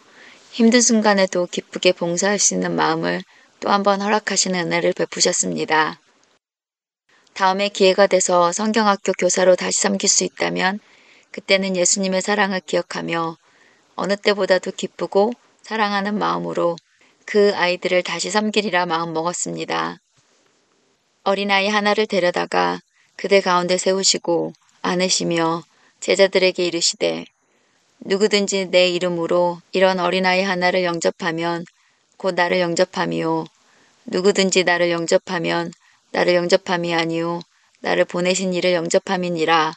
힘든 0.50 0.80
순간에도 0.80 1.46
기쁘게 1.46 1.92
봉사할 1.92 2.38
수 2.38 2.54
있는 2.54 2.74
마음을 2.74 3.20
또 3.60 3.68
한번 3.68 4.00
허락하시는 4.00 4.58
은혜를 4.58 4.94
베푸셨습니다. 4.94 6.00
다음에 7.34 7.68
기회가 7.68 8.06
돼서 8.06 8.50
성경학교 8.50 9.12
교사로 9.12 9.56
다시 9.56 9.82
섬길 9.82 10.08
수 10.08 10.24
있다면 10.24 10.80
그때는 11.32 11.76
예수님의 11.76 12.22
사랑을 12.22 12.60
기억하며 12.60 13.36
어느 13.96 14.16
때보다도 14.16 14.70
기쁘고 14.70 15.34
사랑하는 15.60 16.18
마음으로 16.18 16.76
그 17.26 17.52
아이들을 17.54 18.02
다시 18.04 18.30
섬기리라 18.30 18.86
마음 18.86 19.12
먹었습니다. 19.12 19.98
어린아이 21.24 21.68
하나를 21.68 22.06
데려다가 22.06 22.80
그대 23.16 23.42
가운데 23.42 23.76
세우시고 23.76 24.54
안으시며 24.82 25.62
제자들에게 26.00 26.64
이르시되 26.64 27.26
누구든지 28.00 28.66
내 28.70 28.88
이름으로 28.88 29.60
이런 29.72 30.00
어린아이 30.00 30.42
하나를 30.42 30.84
영접하면 30.84 31.64
곧 32.16 32.34
나를 32.34 32.60
영접함이요. 32.60 33.46
누구든지 34.06 34.64
나를 34.64 34.90
영접하면 34.90 35.72
나를 36.12 36.34
영접함이 36.34 36.94
아니요. 36.94 37.40
나를 37.80 38.04
보내신 38.04 38.54
이를 38.54 38.72
영접함이니라. 38.72 39.74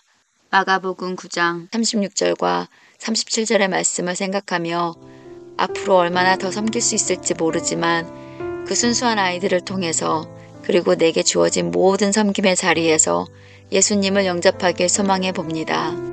마가복음 0.50 1.16
9장 1.16 1.70
36절과 1.72 2.68
37절의 3.00 3.70
말씀을 3.70 4.16
생각하며 4.16 4.96
앞으로 5.58 5.98
얼마나 5.98 6.38
더 6.38 6.52
섬길 6.52 6.82
수 6.82 6.96
있을지 6.96 7.34
모르지만 7.34 8.66
그 8.66 8.76
순수한 8.76 9.20
아이들을 9.20 9.62
통해서 9.62 10.28
그리고 10.64 10.96
내게 10.96 11.24
주어진 11.24 11.72
모든 11.72 12.12
섬김의 12.12 12.56
자리에서 12.56 13.28
예수님을 13.74 14.26
영접하길 14.26 14.88
소망해 14.88 15.32
봅니다. 15.32 16.13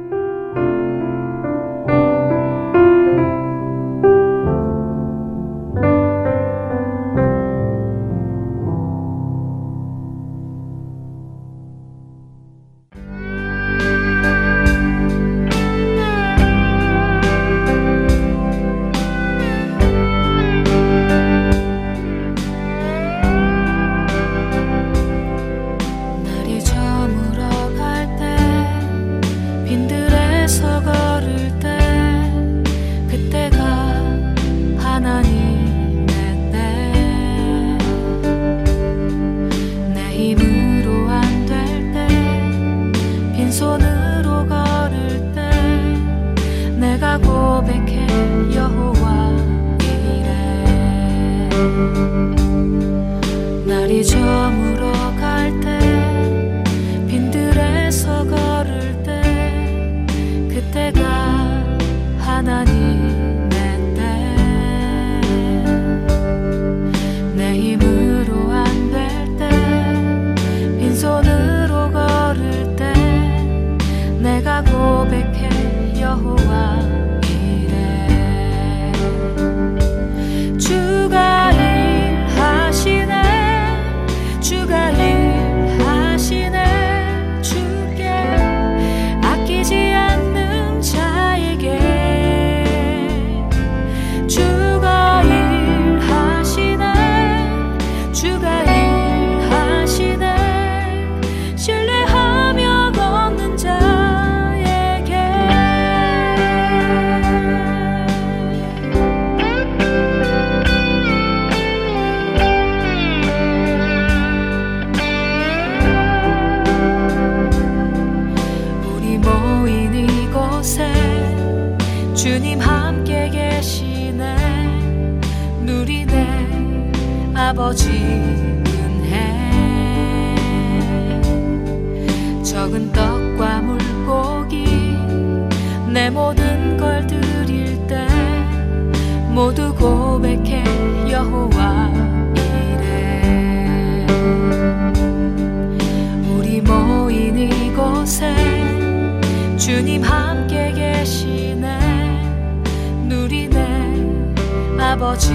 아버지 154.90 155.33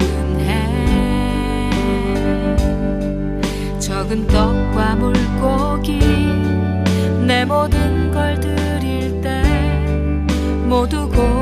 은혜 0.00 0.68
적은 3.78 4.26
떡과 4.26 4.96
물고기 4.96 6.00
내 7.24 7.44
모든 7.44 8.10
걸 8.10 8.40
드릴 8.40 9.20
때 9.20 9.44
모두 10.66 11.08
고 11.08 11.41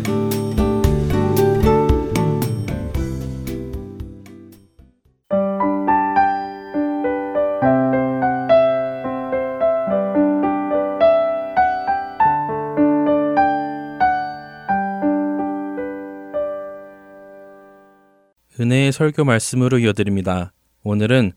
설교 18.91 19.25
말씀으로 19.25 19.79
이어드립니다. 19.79 20.53
오늘은 20.83 21.33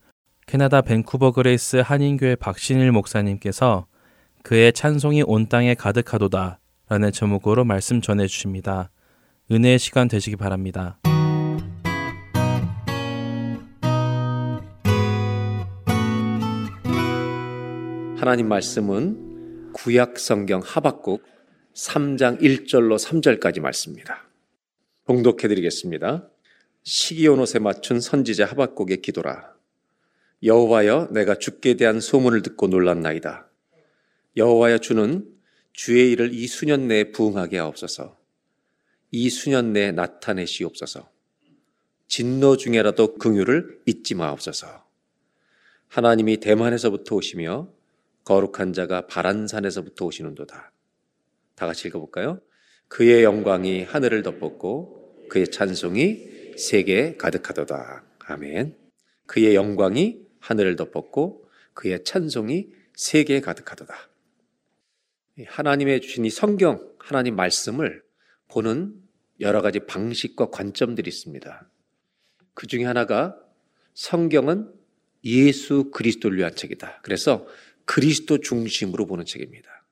캐나다 0.46 0.80
밴쿠버 0.82 1.32
그레이스 1.32 1.76
한인교회 1.76 2.36
박신일 2.36 2.92
목사님께서 2.92 3.86
그의 4.42 4.72
찬송이 4.72 5.22
온 5.26 5.48
땅에 5.48 5.74
가득하도다 5.74 6.60
라는 6.88 7.12
제목으로 7.12 7.64
말씀 7.64 8.00
전해 8.00 8.26
주십니다. 8.26 8.90
은혜의 9.50 9.78
시간 9.78 10.08
되시기 10.08 10.36
바랍니다. 10.36 10.98
하나님 18.16 18.48
말씀은 18.48 19.72
구약 19.72 20.18
성경 20.18 20.60
하박국 20.64 21.24
3장 21.74 22.40
1절로 22.40 22.98
3절까지 22.98 23.60
말씀입니다. 23.60 24.28
봉독해 25.04 25.48
드리겠습니다. 25.48 26.28
시기온 26.84 27.38
옷에 27.40 27.58
맞춘 27.58 27.98
선지자 27.98 28.44
하박국의 28.44 29.00
기도라. 29.00 29.54
여호와여 30.42 31.08
내가 31.12 31.38
주께 31.38 31.74
대한 31.74 31.98
소문을 31.98 32.42
듣고 32.42 32.66
놀랐나이다. 32.66 33.48
여호와여 34.36 34.78
주는 34.78 35.26
주의 35.72 36.12
일을 36.12 36.34
이 36.34 36.46
수년 36.46 36.86
내에 36.86 37.10
부응하게 37.10 37.58
하옵소서. 37.58 38.18
이 39.12 39.30
수년 39.30 39.72
내에 39.72 39.92
나타내시옵소서. 39.92 41.10
진노 42.06 42.58
중에라도 42.58 43.14
긍휼을 43.14 43.80
잊지 43.86 44.14
마옵소서. 44.14 44.84
하나님이 45.88 46.36
대만에서부터 46.36 47.16
오시며 47.16 47.70
거룩한 48.24 48.74
자가 48.74 49.06
바란산에서부터 49.06 50.04
오시는도다. 50.04 50.72
다 51.54 51.66
같이 51.66 51.88
읽어볼까요? 51.88 52.40
그의 52.88 53.24
영광이 53.24 53.84
하늘을 53.84 54.22
덮었고 54.22 55.28
그의 55.30 55.50
찬송이 55.50 56.33
세계에 56.56 57.16
가득하도다. 57.16 58.04
아멘. 58.26 58.76
그의 59.26 59.54
영광이 59.54 60.20
하늘을 60.40 60.76
덮었고 60.76 61.48
그의 61.72 62.04
찬송이 62.04 62.68
세계에 62.94 63.40
가득하도다. 63.40 63.94
하나님의 65.46 66.00
주신 66.00 66.24
이 66.24 66.30
성경, 66.30 66.88
하나님 66.98 67.34
말씀을 67.36 68.02
보는 68.48 68.94
여러 69.40 69.62
가지 69.62 69.80
방식과 69.80 70.50
관점들이 70.50 71.08
있습니다. 71.08 71.68
그 72.54 72.66
중에 72.66 72.84
하나가 72.84 73.36
성경은 73.94 74.72
예수 75.24 75.90
그리스도를 75.90 76.38
위한 76.38 76.54
책이다. 76.54 77.00
그래서 77.02 77.46
그리스도 77.84 78.38
중심으로 78.38 79.06
보는 79.06 79.24
책입니다. 79.24 79.84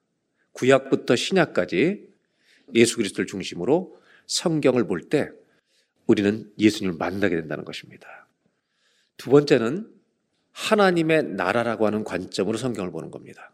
구약부터 0.53 1.16
신약까지 1.16 2.09
예수 2.75 2.96
그리스도를 2.96 3.27
중심으로 3.27 3.98
성경을 4.27 4.87
볼 4.87 5.09
때 5.09 5.31
우리는 6.07 6.51
예수님을 6.59 6.97
만나게 6.99 7.37
된다는 7.37 7.65
것입니다. 7.65 8.27
두 9.17 9.31
번째는 9.31 9.88
하나님의 10.53 11.25
나라라고 11.25 11.87
하는 11.87 12.05
관점으로 12.05 12.59
성경을 12.59 12.91
보는 12.91 13.11
겁니다. 13.11 13.53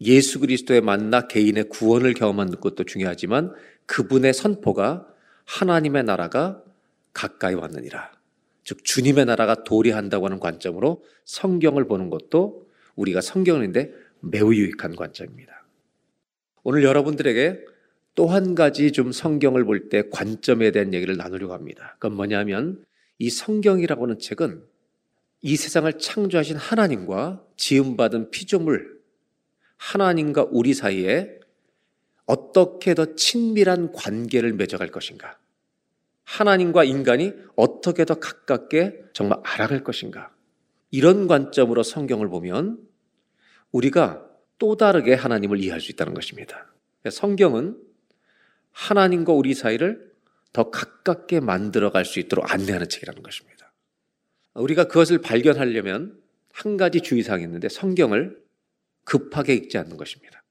예수 0.00 0.40
그리스도에 0.40 0.80
만나 0.80 1.26
개인의 1.26 1.68
구원을 1.68 2.14
경험하는 2.14 2.60
것도 2.60 2.84
중요하지만 2.84 3.52
그분의 3.86 4.32
선포가 4.32 5.06
하나님의 5.44 6.04
나라가 6.04 6.62
가까이 7.12 7.54
왔느니라. 7.54 8.12
즉 8.64 8.84
주님의 8.84 9.26
나라가 9.26 9.64
도래한다고 9.64 10.26
하는 10.26 10.38
관점으로 10.38 11.04
성경을 11.24 11.86
보는 11.86 12.08
것도 12.08 12.68
우리가 12.94 13.20
성경인데 13.20 13.92
매우 14.20 14.54
유익한 14.54 14.96
관점입니다. 14.96 15.64
오늘 16.62 16.84
여러분들에게 16.84 17.64
또 18.14 18.26
한 18.26 18.54
가지 18.54 18.92
좀 18.92 19.12
성경을 19.12 19.64
볼 19.64 19.88
때 19.88 20.02
관점에 20.10 20.70
대한 20.72 20.92
얘기를 20.94 21.16
나누려고 21.16 21.54
합니다. 21.54 21.96
그건 21.98 22.16
뭐냐면 22.16 22.84
이 23.18 23.30
성경이라고 23.30 24.04
하는 24.04 24.18
책은 24.18 24.64
이 25.42 25.56
세상을 25.56 25.90
창조하신 25.98 26.56
하나님과 26.56 27.44
지음받은 27.56 28.30
피조물, 28.30 29.00
하나님과 29.78 30.48
우리 30.50 30.74
사이에 30.74 31.38
어떻게 32.26 32.94
더 32.94 33.14
친밀한 33.14 33.92
관계를 33.92 34.52
맺어갈 34.52 34.90
것인가? 34.90 35.38
하나님과 36.24 36.84
인간이 36.84 37.32
어떻게 37.56 38.04
더 38.04 38.14
가깝게 38.14 39.04
정말 39.14 39.40
알아갈 39.42 39.82
것인가? 39.82 40.30
이런 40.90 41.26
관점으로 41.26 41.82
성경을 41.82 42.28
보면 42.28 42.78
우리가 43.72 44.26
또 44.58 44.76
다르게 44.76 45.14
하나님을 45.14 45.58
이해할 45.60 45.80
수 45.80 45.90
있다는 45.90 46.14
것입니다. 46.14 46.72
성경은 47.10 47.89
하나님과 48.72 49.32
우리 49.32 49.54
사이를 49.54 50.10
더 50.52 50.70
가깝게 50.70 51.40
만들어 51.40 51.90
갈 51.90 52.04
수 52.04 52.18
있도록 52.18 52.52
안내하는 52.52 52.88
책이라는 52.88 53.22
것입니다. 53.22 53.72
우리가 54.54 54.84
그것을 54.84 55.18
발견하려면 55.18 56.20
한 56.52 56.76
가지 56.76 57.00
주의사항이 57.00 57.44
있는데 57.44 57.68
성경을 57.68 58.40
급하게 59.04 59.54
읽지 59.54 59.78
않는 59.78 59.96
것입니다. 59.96 60.42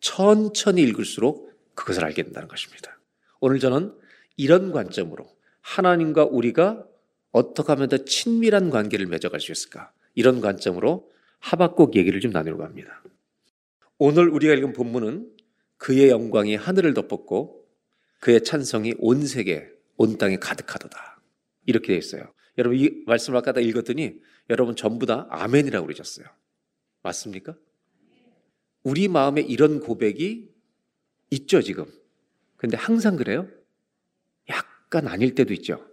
천천히 0.00 0.82
읽을수록 0.82 1.52
그것을 1.74 2.04
알게 2.04 2.22
된다는 2.22 2.48
것입니다. 2.48 2.98
오늘 3.40 3.58
저는 3.58 3.94
이런 4.36 4.72
관점으로 4.72 5.26
하나님과 5.62 6.24
우리가 6.24 6.84
어떻게 7.32 7.72
하면 7.72 7.88
더 7.88 7.98
친밀한 8.04 8.70
관계를 8.70 9.06
맺어갈 9.06 9.40
수 9.40 9.52
있을까? 9.52 9.92
이런 10.14 10.40
관점으로 10.40 11.10
하박국 11.40 11.96
얘기를 11.96 12.20
좀 12.20 12.30
나누려고 12.30 12.64
합니다. 12.64 13.02
오늘 13.98 14.28
우리가 14.28 14.54
읽은 14.54 14.72
본문은 14.72 15.35
그의 15.78 16.08
영광이 16.10 16.56
하늘을 16.56 16.94
덮었고 16.94 17.66
그의 18.20 18.42
찬성이 18.44 18.94
온 18.98 19.26
세계, 19.26 19.68
온 19.96 20.18
땅에 20.18 20.36
가득하도다. 20.36 21.20
이렇게 21.66 21.88
되어 21.88 21.96
있어요. 21.96 22.32
여러분 22.58 22.78
이 22.78 23.02
말씀을 23.06 23.38
아까 23.38 23.52
다 23.52 23.60
읽었더니 23.60 24.20
여러분 24.50 24.76
전부 24.76 25.06
다 25.06 25.26
아멘이라고 25.30 25.86
그러셨어요. 25.86 26.26
맞습니까? 27.02 27.56
우리 28.82 29.08
마음에 29.08 29.40
이런 29.40 29.80
고백이 29.80 30.48
있죠, 31.30 31.60
지금. 31.60 31.86
근데 32.56 32.76
항상 32.76 33.16
그래요? 33.16 33.48
약간 34.48 35.08
아닐 35.08 35.34
때도 35.34 35.52
있죠. 35.54 35.84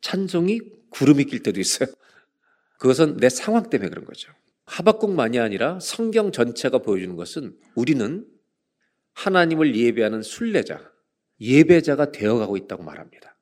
찬송이 0.00 0.60
구름이 0.90 1.24
낄 1.26 1.42
때도 1.42 1.60
있어요. 1.60 1.88
그것은 2.78 3.18
내 3.18 3.28
상황 3.28 3.70
때문에 3.70 3.90
그런 3.90 4.04
거죠. 4.04 4.32
하박국만이 4.64 5.38
아니라 5.38 5.78
성경 5.80 6.32
전체가 6.32 6.78
보여주는 6.78 7.14
것은 7.16 7.56
우리는 7.74 8.26
하나님을 9.24 9.76
예배하는 9.76 10.22
순례자, 10.22 10.90
예배자가 11.40 12.12
되어가고 12.12 12.56
있다고 12.56 12.82
말합니다. 12.82 13.36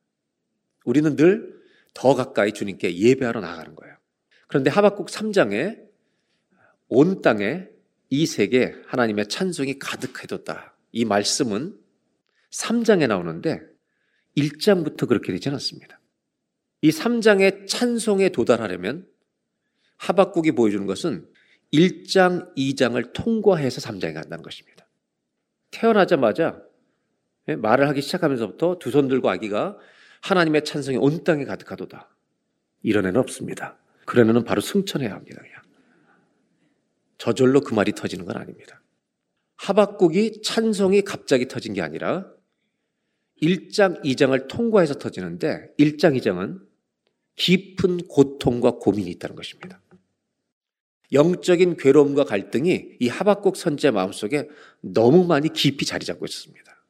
우리는 0.84 1.16
늘 1.16 1.58
더 1.98 2.14
가까이 2.14 2.52
주님께 2.52 2.96
예배하러 2.96 3.40
나가는 3.40 3.74
거예요. 3.74 3.96
그런데 4.46 4.70
하박국 4.70 5.08
3장에 5.08 5.78
온 6.88 7.22
땅에 7.22 7.66
이 8.08 8.24
세계 8.24 8.72
하나님의 8.86 9.26
찬송이 9.26 9.80
가득해뒀다. 9.80 10.76
이 10.92 11.04
말씀은 11.04 11.76
3장에 12.50 13.08
나오는데 13.08 13.60
1장부터 14.36 15.08
그렇게 15.08 15.32
되지 15.32 15.48
않았습니다. 15.48 16.00
이 16.82 16.90
3장의 16.90 17.66
찬송에 17.66 18.28
도달하려면 18.28 19.08
하박국이 19.96 20.52
보여주는 20.52 20.86
것은 20.86 21.28
1장, 21.72 22.54
2장을 22.56 23.12
통과해서 23.12 23.80
3장에 23.80 24.14
간다는 24.14 24.42
것입니다. 24.42 24.77
태어나자마자 25.70 26.62
예, 27.48 27.56
말을 27.56 27.88
하기 27.88 28.02
시작하면서부터 28.02 28.78
두 28.78 28.90
손 28.90 29.08
들고 29.08 29.30
아기가 29.30 29.78
하나님의 30.22 30.64
찬송이 30.64 30.98
온 30.98 31.24
땅에 31.24 31.44
가득하도다. 31.44 32.08
이런 32.82 33.06
애는 33.06 33.18
없습니다. 33.20 33.78
그런 34.04 34.28
애는 34.30 34.44
바로 34.44 34.60
승천해야 34.60 35.12
합니다. 35.14 35.40
그냥. 35.40 35.62
저절로 37.18 37.60
그 37.60 37.74
말이 37.74 37.92
터지는 37.92 38.24
건 38.24 38.36
아닙니다. 38.36 38.80
하박국이 39.56 40.42
찬송이 40.42 41.02
갑자기 41.02 41.48
터진 41.48 41.74
게 41.74 41.82
아니라 41.82 42.30
1장, 43.42 44.02
2장을 44.04 44.48
통과해서 44.48 44.94
터지는데 44.94 45.72
1장, 45.78 46.16
2장은 46.18 46.60
깊은 47.36 48.08
고통과 48.08 48.72
고민이 48.72 49.10
있다는 49.12 49.36
것입니다. 49.36 49.80
영적인 51.12 51.76
괴로움과 51.76 52.24
갈등이 52.24 52.96
이 53.00 53.08
하박국 53.08 53.56
선지의 53.56 53.92
마음속에 53.92 54.48
너무 54.80 55.24
많이 55.24 55.52
깊이 55.52 55.86
자리 55.86 56.04
잡고 56.04 56.26
있었습니다. 56.26 56.84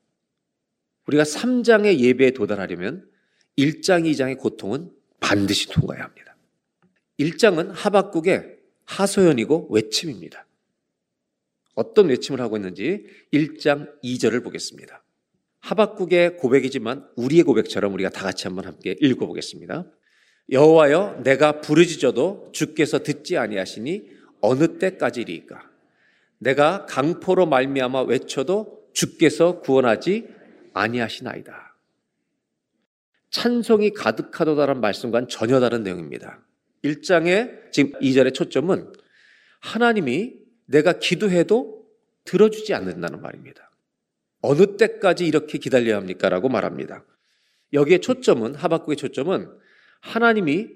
우리가 1.07 1.23
3장의 1.23 2.01
예배에 2.01 2.33
도달하려면 2.33 3.09
1장, 3.57 4.05
2장의 4.05 4.39
고통은 4.39 4.91
반드시 5.21 5.69
통과해야 5.69 6.05
합니다. 6.05 6.37
1장은 7.19 7.73
하박국의 7.73 8.59
하소연이고 8.85 9.69
외침입니다. 9.71 10.47
어떤 11.75 12.09
외침을 12.09 12.41
하고 12.41 12.57
있는지 12.57 13.05
1장 13.33 14.01
2절을 14.03 14.43
보겠습니다. 14.43 15.05
하박국의 15.61 16.37
고백이지만 16.37 17.09
우리의 17.17 17.43
고백처럼 17.43 17.93
우리가 17.95 18.11
다 18.11 18.23
같이 18.23 18.47
한번 18.47 18.67
함께 18.67 18.97
읽어보겠습니다. 19.01 19.85
여호와여 20.51 21.21
내가 21.25 21.61
부르짖어도 21.61 22.51
주께서 22.53 23.01
듣지 23.01 23.37
아니하시니 23.37 24.11
어느 24.41 24.79
때까지리까 24.79 25.69
내가 26.39 26.87
강포로 26.87 27.47
말미암아 27.47 28.03
외쳐도 28.03 28.89
주께서 28.93 29.61
구원하지 29.61 30.29
아니하시나이다. 30.73 31.77
찬송이 33.31 33.91
가득하도다라는 33.91 34.81
말씀과는 34.81 35.29
전혀 35.29 35.61
다른 35.61 35.83
내용입니다. 35.83 36.41
1장의 36.85 37.73
지금 37.73 37.99
2절의 38.01 38.33
초점은 38.33 38.93
하나님이 39.61 40.35
내가 40.67 40.95
기도해도 40.95 41.87
들어주지 42.25 42.75
않는다는 42.75 43.21
말입니다. 43.21 43.71
어느 44.41 44.77
때까지 44.77 45.27
이렇게 45.27 45.59
기다려야 45.59 45.97
합니까? 45.97 46.29
라고 46.29 46.49
말합니다. 46.49 47.05
여기에 47.73 47.99
초점은, 47.99 48.55
하박국의 48.55 48.97
초점은 48.97 49.51
하나님이 50.01 50.69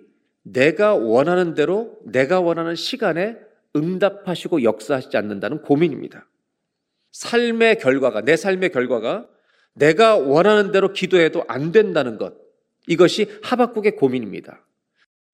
내가 0.43 0.95
원하는 0.95 1.55
대로 1.55 1.99
내가 2.05 2.41
원하는 2.41 2.75
시간에 2.75 3.37
응답하시고 3.77 4.63
역사하시지 4.63 5.17
않는다는 5.17 5.63
고민입니다. 5.63 6.29
삶의 7.13 7.79
결과가, 7.79 8.23
내 8.23 8.37
삶의 8.37 8.71
결과가 8.71 9.29
내가 9.75 10.17
원하는 10.17 10.73
대로 10.73 10.93
기도해도 10.93 11.45
안 11.49 11.73
된다는 11.73 12.19
것. 12.19 12.35
이것이 12.87 13.27
하박국의 13.43 13.97
고민입니다. 13.97 14.67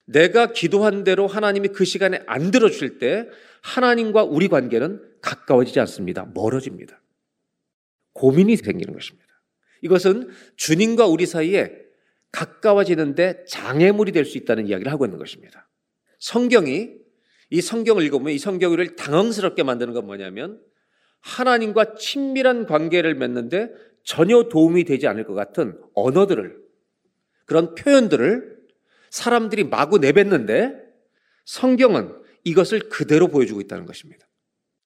내가 0.05 0.53
기도한 0.53 1.05
대로 1.05 1.27
하나님이 1.27 1.69
그 1.69 1.85
시간에 1.85 2.23
안 2.27 2.51
들어주실 2.51 2.99
때 2.99 3.29
하나님과 3.63 4.25
우리 4.25 4.49
관계는 4.49 5.03
가까워지지 5.21 5.81
않습니다. 5.81 6.27
멀어집니다. 6.35 7.01
고민이 8.13 8.57
생기는 8.57 8.95
것입니다. 8.95 9.29
이것은 9.83 10.29
주님과 10.57 11.07
우리 11.07 11.27
사이에 11.27 11.88
가까워지는데 12.33 13.45
장애물이 13.47 14.13
될 14.13 14.25
수 14.25 14.39
있다는 14.39 14.67
이야기를 14.69 14.93
하고 14.93 15.05
있는 15.07 15.19
것입니다. 15.19 15.69
성경이 16.19 16.91
이 17.51 17.61
성경을 17.61 18.05
읽어보면 18.05 18.35
이 18.35 18.39
성경을 18.39 18.97
당황스럽게 18.97 19.63
만드는 19.63 19.95
건 19.95 20.07
뭐냐면 20.07 20.61
하나님과 21.21 21.95
친밀한 21.95 22.67
관계를 22.67 23.15
맺는데 23.15 23.71
전혀 24.05 24.45
도움이 24.45 24.85
되지 24.85 25.07
않을 25.07 25.25
것 25.25 25.35
같은 25.35 25.79
언어들을 25.95 26.57
그런 27.47 27.75
표현들을 27.75 28.59
사람들이 29.11 29.65
마구 29.65 29.99
내뱉는데 29.99 30.75
성경은 31.47 32.15
이것을 32.45 32.89
그대로 32.91 33.29
보여주고 33.29 33.61
있다는 33.63 33.87
것입니다. 33.87 34.27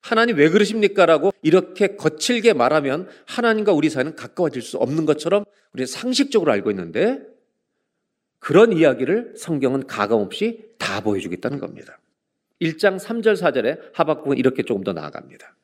하나님 0.01 0.37
왜 0.37 0.49
그러십니까? 0.49 1.07
라고 1.07 1.33
이렇게 1.43 1.97
거칠게 1.97 2.53
말하면 2.55 3.09
하나님과 3.27 3.73
우리 3.73 3.91
사이는 3.91 4.17
가까워질 4.17 4.63
수 4.63 4.79
없는 4.79 5.07
것처럼 5.07 5.45
우리는 5.73 5.87
상식적으로 5.87 6.53
알고 6.53 6.71
있는데 6.71 7.32
그런 8.43 8.73
이야기를 8.73 9.35
성경은 9.37 9.87
가감없이 9.87 10.65
다 10.77 11.01
보여주겠다는 11.01 11.61
겁니다. 11.61 12.01
1장 12.61 12.99
3절 12.99 13.37
4절에 13.37 13.95
하박국은 13.95 14.37
이렇게 14.37 14.65
조금 14.65 14.83
더 14.83 14.93
나아갑니다. 14.93 15.55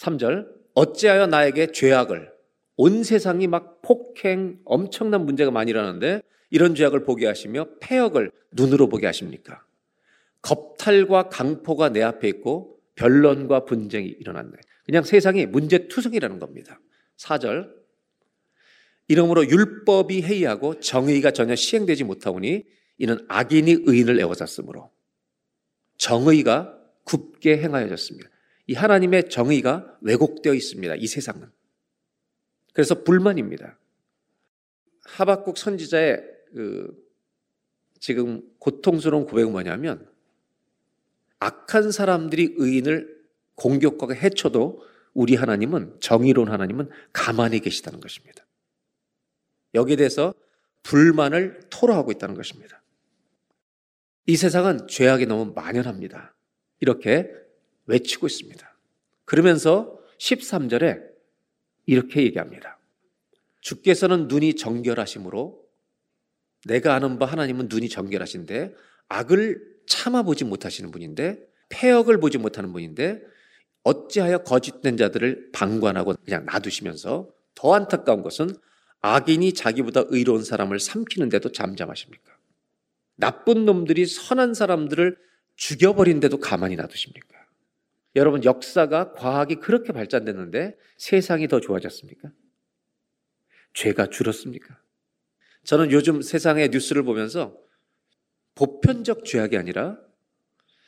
3절 0.00 0.48
어찌하여 0.74 1.28
나에게 1.28 1.70
죄악을 1.70 2.32
온 2.76 3.04
세상이 3.04 3.46
막 3.46 3.80
폭행 3.82 4.58
엄청난 4.64 5.24
문제가 5.24 5.52
많이 5.52 5.70
일어나는데 5.70 6.22
이런 6.50 6.74
죄악을 6.74 7.04
보게 7.04 7.28
하시며 7.28 7.66
폐역을 7.80 8.32
눈으로 8.50 8.88
보게 8.88 9.06
하십니까? 9.06 9.64
겁탈과 10.42 11.28
강포가 11.28 11.90
내 11.90 12.02
앞에 12.02 12.26
있고 12.28 12.80
변론과 12.96 13.66
분쟁이 13.66 14.08
일어났네. 14.08 14.50
그냥 14.84 15.04
세상이 15.04 15.46
문제투성이라는 15.46 16.40
겁니다. 16.40 16.80
4절 17.18 17.77
이러므로 19.08 19.46
율법이 19.48 20.22
해이하고 20.22 20.80
정의가 20.80 21.30
전혀 21.30 21.56
시행되지 21.56 22.04
못하오니 22.04 22.64
이는 22.98 23.24
악인이 23.28 23.84
의인을 23.86 24.20
애워쌌으므로 24.20 24.90
정의가 25.96 26.78
굽게 27.04 27.58
행하여졌습니다. 27.58 28.28
이 28.66 28.74
하나님의 28.74 29.30
정의가 29.30 29.98
왜곡되어 30.02 30.52
있습니다. 30.52 30.94
이 30.96 31.06
세상은. 31.06 31.50
그래서 32.74 33.02
불만입니다. 33.02 33.78
하박국 35.04 35.56
선지자의 35.56 36.22
그 36.54 37.08
지금 37.98 38.42
고통스러운 38.58 39.26
고백은 39.26 39.50
뭐냐면 39.50 40.06
악한 41.40 41.92
사람들이 41.92 42.54
의인을 42.58 43.18
공격하고 43.54 44.14
해쳐도 44.14 44.82
우리 45.14 45.34
하나님은 45.34 45.96
정의로운 46.00 46.50
하나님은 46.50 46.90
가만히 47.12 47.60
계시다는 47.60 48.00
것입니다. 48.00 48.44
여기에 49.74 49.96
대해서 49.96 50.34
불만을 50.82 51.60
토로하고 51.70 52.12
있다는 52.12 52.34
것입니다. 52.34 52.82
이 54.26 54.36
세상은 54.36 54.86
죄악이 54.88 55.26
너무 55.26 55.52
만연합니다. 55.54 56.34
이렇게 56.80 57.30
외치고 57.86 58.26
있습니다. 58.26 58.76
그러면서 59.24 59.98
13절에 60.18 61.02
이렇게 61.86 62.22
얘기합니다. 62.22 62.78
주께서는 63.60 64.28
눈이 64.28 64.56
정결하심으로 64.56 65.62
내가 66.66 66.94
아는 66.94 67.18
바 67.18 67.26
하나님은 67.26 67.68
눈이 67.70 67.88
정결하신데 67.88 68.74
악을 69.08 69.78
참아보지 69.86 70.44
못하시는 70.44 70.90
분인데 70.90 71.46
폐역을 71.70 72.20
보지 72.20 72.38
못하는 72.38 72.72
분인데 72.72 73.22
어찌하여 73.84 74.38
거짓된 74.38 74.96
자들을 74.96 75.50
방관하고 75.52 76.14
그냥 76.24 76.44
놔두시면서 76.46 77.28
더 77.54 77.74
안타까운 77.74 78.22
것은 78.22 78.54
악인이 79.00 79.52
자기보다 79.54 80.04
의로운 80.08 80.42
사람을 80.42 80.80
삼키는데도 80.80 81.52
잠잠하십니까? 81.52 82.36
나쁜 83.16 83.64
놈들이 83.64 84.06
선한 84.06 84.54
사람들을 84.54 85.16
죽여버린데도 85.56 86.38
가만히 86.38 86.76
놔두십니까? 86.76 87.36
여러분, 88.16 88.44
역사가 88.44 89.12
과학이 89.12 89.56
그렇게 89.56 89.92
발전됐는데 89.92 90.76
세상이 90.96 91.48
더 91.48 91.60
좋아졌습니까? 91.60 92.30
죄가 93.74 94.08
줄었습니까? 94.08 94.80
저는 95.64 95.92
요즘 95.92 96.22
세상의 96.22 96.70
뉴스를 96.70 97.02
보면서 97.02 97.56
보편적 98.54 99.24
죄악이 99.24 99.56
아니라 99.56 99.98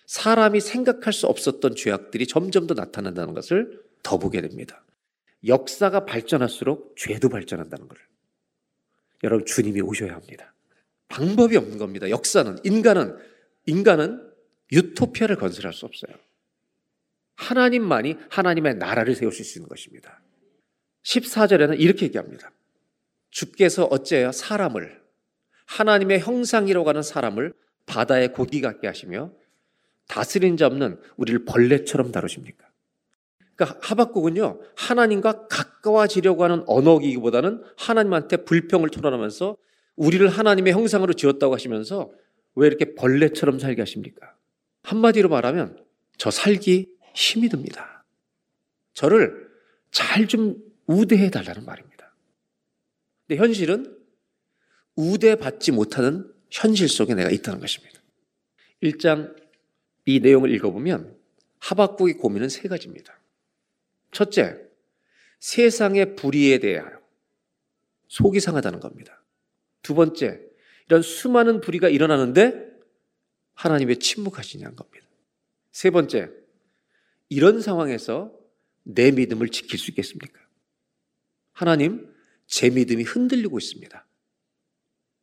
사람이 0.06 0.60
생각할 0.60 1.12
수 1.12 1.26
없었던 1.26 1.76
죄악들이 1.76 2.26
점점 2.26 2.66
더 2.66 2.74
나타난다는 2.74 3.34
것을 3.34 3.80
더 4.02 4.18
보게 4.18 4.40
됩니다. 4.40 4.84
역사가 5.46 6.04
발전할수록 6.04 6.96
죄도 6.96 7.28
발전한다는 7.28 7.88
것을. 7.88 8.02
여러분, 9.22 9.46
주님이 9.46 9.80
오셔야 9.80 10.14
합니다. 10.14 10.54
방법이 11.08 11.56
없는 11.56 11.78
겁니다. 11.78 12.08
역사는, 12.08 12.58
인간은, 12.64 13.16
인간은 13.66 14.30
유토피아를 14.72 15.36
건설할 15.36 15.72
수 15.72 15.86
없어요. 15.86 16.14
하나님만이 17.34 18.16
하나님의 18.28 18.76
나라를 18.76 19.14
세우실 19.14 19.44
수 19.44 19.58
있는 19.58 19.68
것입니다. 19.68 20.22
14절에는 21.02 21.80
이렇게 21.80 22.06
얘기합니다. 22.06 22.52
주께서 23.30 23.84
어째요 23.84 24.32
사람을 24.32 25.00
하나님의 25.66 26.20
형상이라고 26.20 26.88
하는 26.88 27.02
사람을 27.02 27.54
바다에 27.86 28.28
고기 28.28 28.60
같게 28.60 28.86
하시며 28.86 29.32
다스린 30.06 30.56
자 30.56 30.66
없는 30.66 31.00
우리를 31.16 31.44
벌레처럼 31.44 32.12
다루십니까? 32.12 32.69
그러니까 33.60 33.78
하박국은요 33.82 34.58
하나님과 34.74 35.46
가까워지려고 35.48 36.44
하는 36.44 36.64
언어기보다는 36.66 37.62
하나님한테 37.76 38.38
불평을 38.38 38.88
토론하면서 38.88 39.56
우리를 39.96 40.26
하나님의 40.26 40.72
형상으로 40.72 41.12
지었다고 41.12 41.52
하시면서 41.52 42.10
왜 42.54 42.66
이렇게 42.66 42.94
벌레처럼 42.94 43.58
살게 43.58 43.82
하십니까? 43.82 44.34
한마디로 44.82 45.28
말하면 45.28 45.84
저 46.16 46.30
살기 46.30 46.88
힘이 47.14 47.50
듭니다. 47.50 48.04
저를 48.94 49.50
잘 49.90 50.26
좀 50.26 50.56
우대해 50.86 51.30
달라는 51.30 51.64
말입니다. 51.64 52.14
근데 53.26 53.40
현실은 53.40 53.96
우대받지 54.96 55.72
못하는 55.72 56.32
현실 56.50 56.88
속에 56.88 57.14
내가 57.14 57.30
있다는 57.30 57.60
것입니다. 57.60 58.00
1장 58.82 59.36
이 60.06 60.18
내용을 60.20 60.52
읽어보면 60.54 61.16
하박국의 61.58 62.14
고민은 62.14 62.48
세 62.48 62.66
가지입니다. 62.68 63.19
첫째, 64.12 64.60
세상의 65.40 66.16
불의에 66.16 66.58
대하여 66.58 67.00
속이 68.08 68.40
상하다는 68.40 68.80
겁니다. 68.80 69.22
두 69.82 69.94
번째, 69.94 70.40
이런 70.86 71.02
수많은 71.02 71.60
불의가 71.60 71.88
일어나는데 71.88 72.68
하나님 73.54 73.88
왜 73.88 73.94
침묵하시냐는 73.94 74.76
겁니다. 74.76 75.06
세 75.70 75.90
번째, 75.90 76.30
이런 77.28 77.60
상황에서 77.60 78.32
내 78.82 79.12
믿음을 79.12 79.48
지킬 79.48 79.78
수 79.78 79.90
있겠습니까? 79.90 80.40
하나님, 81.52 82.12
제 82.46 82.70
믿음이 82.70 83.04
흔들리고 83.04 83.58
있습니다. 83.58 84.06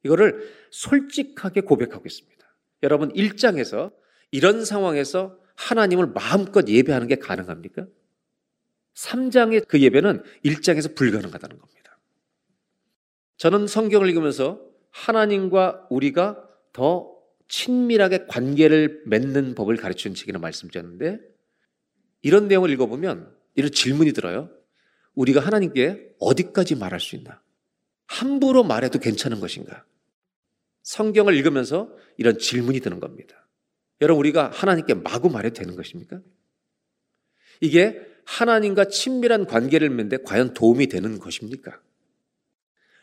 이거를 0.03 0.53
솔직하게 0.71 1.61
고백하고 1.61 2.03
있습니다. 2.05 2.55
여러분, 2.83 3.11
1장에서 3.13 3.91
이런 4.31 4.63
상황에서 4.63 5.37
하나님을 5.55 6.07
마음껏 6.07 6.65
예배하는 6.67 7.07
게 7.07 7.15
가능합니까? 7.15 7.87
3장의 8.97 9.67
그 9.67 9.79
예배는 9.79 10.23
1장에서 10.43 10.95
불가능하다는 10.95 11.59
겁니다. 11.59 11.99
저는 13.37 13.67
성경을 13.67 14.09
읽으면서 14.09 14.59
하나님과 14.89 15.87
우리가 15.91 16.43
더 16.73 17.15
친밀하게 17.47 18.25
관계를 18.27 19.03
맺는 19.05 19.55
법을 19.55 19.77
가르치는 19.77 20.15
책이라 20.15 20.39
말씀드렸는데 20.39 21.19
이런 22.23 22.47
내용을 22.47 22.71
읽어보면 22.71 23.35
이런 23.55 23.71
질문이 23.71 24.13
들어요. 24.13 24.49
우리가 25.13 25.39
하나님께 25.39 26.15
어디까지 26.19 26.75
말할 26.75 26.99
수 26.99 27.15
있나? 27.15 27.41
함부로 28.07 28.63
말해도 28.63 28.99
괜찮은 28.99 29.39
것인가? 29.39 29.85
성경을 30.81 31.35
읽으면서 31.35 31.95
이런 32.17 32.37
질문이 32.37 32.79
드는 32.79 32.99
겁니다. 32.99 33.47
여러분, 34.01 34.19
우리가 34.19 34.49
하나님께 34.49 34.95
마구 34.95 35.29
말해도 35.29 35.55
되는 35.55 35.75
것입니까? 35.75 36.21
이게 37.61 37.99
하나님과 38.27 38.85
친밀한 38.89 39.45
관계를 39.45 39.89
맺는데 39.89 40.17
과연 40.23 40.53
도움이 40.53 40.87
되는 40.87 41.17
것입니까? 41.17 41.79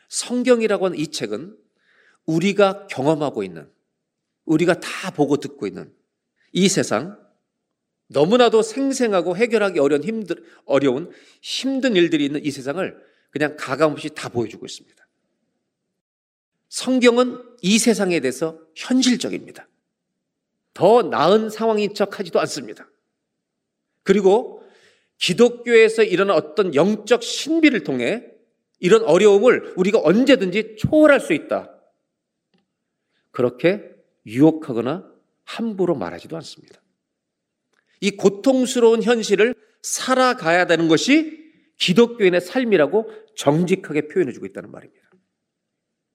성경이라고 0.07 0.85
하는 0.85 0.97
이 0.99 1.07
책은 1.07 1.57
우리가 2.27 2.85
경험하고 2.87 3.43
있는, 3.43 3.67
우리가 4.45 4.79
다 4.79 5.11
보고 5.11 5.37
듣고 5.37 5.65
있는 5.65 5.91
이 6.53 6.69
세상, 6.69 7.19
너무나도 8.07 8.61
생생하고 8.61 9.35
해결하기 9.35 9.79
어려운 9.79 10.03
힘들, 10.03 10.43
어려운 10.65 11.11
힘든 11.41 11.95
일들이 11.95 12.25
있는 12.25 12.45
이 12.45 12.51
세상을 12.51 12.95
그냥 13.31 13.57
가감없이 13.57 14.09
다 14.09 14.29
보여주고 14.29 14.67
있습니다. 14.67 15.07
성경은 16.69 17.41
이 17.63 17.79
세상에 17.79 18.19
대해서 18.19 18.59
현실적입니다. 18.75 19.67
더 20.75 21.01
나은 21.01 21.49
상황인 21.49 21.95
척 21.95 22.19
하지도 22.19 22.39
않습니다. 22.41 22.87
그리고 24.03 24.54
기독교에서 25.17 26.03
일어난 26.03 26.35
어떤 26.35 26.75
영적 26.75 27.23
신비를 27.23 27.83
통해 27.83 28.25
이런 28.79 29.03
어려움을 29.03 29.73
우리가 29.77 30.01
언제든지 30.03 30.75
초월할 30.77 31.19
수 31.19 31.33
있다. 31.33 31.71
그렇게 33.31 33.83
유혹하거나 34.25 35.09
함부로 35.43 35.95
말하지도 35.95 36.35
않습니다. 36.37 36.81
이 38.01 38.11
고통스러운 38.11 39.03
현실을 39.03 39.55
살아가야 39.81 40.67
되는 40.67 40.87
것이 40.87 41.45
기독교인의 41.77 42.41
삶이라고 42.41 43.09
정직하게 43.35 44.07
표현해 44.07 44.31
주고 44.31 44.45
있다는 44.45 44.71
말입니다. 44.71 45.09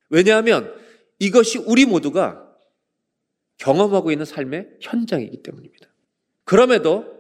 왜냐하면 0.09 0.75
이것이 1.19 1.59
우리 1.59 1.87
모두가 1.87 2.47
경험하고 3.59 4.11
있는 4.11 4.25
삶의 4.25 4.79
현장이기 4.81 5.43
때문입니다. 5.43 5.87
그럼에도 6.45 7.20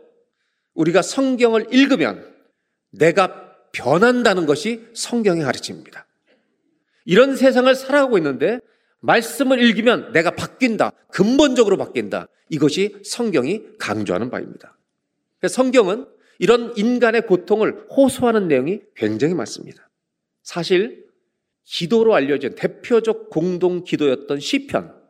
우리가 0.74 1.02
성경을 1.02 1.72
읽으면 1.72 2.26
내가 2.90 3.54
변한다는 3.72 4.46
것이 4.46 4.86
성경의 4.94 5.44
가르침입니다. 5.44 6.06
이런 7.04 7.36
세상을 7.36 7.72
살아가고 7.74 8.18
있는데 8.18 8.60
말씀을 9.00 9.60
읽으면 9.60 10.12
내가 10.12 10.32
바뀐다. 10.32 10.92
근본적으로 11.08 11.76
바뀐다. 11.76 12.28
이것이 12.50 12.96
성경이 13.04 13.78
강조하는 13.78 14.30
바입니다. 14.30 14.76
성경은 15.48 16.06
이런 16.38 16.74
인간의 16.76 17.26
고통을 17.26 17.86
호소하는 17.90 18.48
내용이 18.48 18.80
굉장히 18.94 19.34
많습니다. 19.34 19.88
사실 20.42 21.06
기도로 21.64 22.14
알려진 22.14 22.54
대표적 22.54 23.30
공동 23.30 23.84
기도였던 23.84 24.40
시편. 24.40 25.00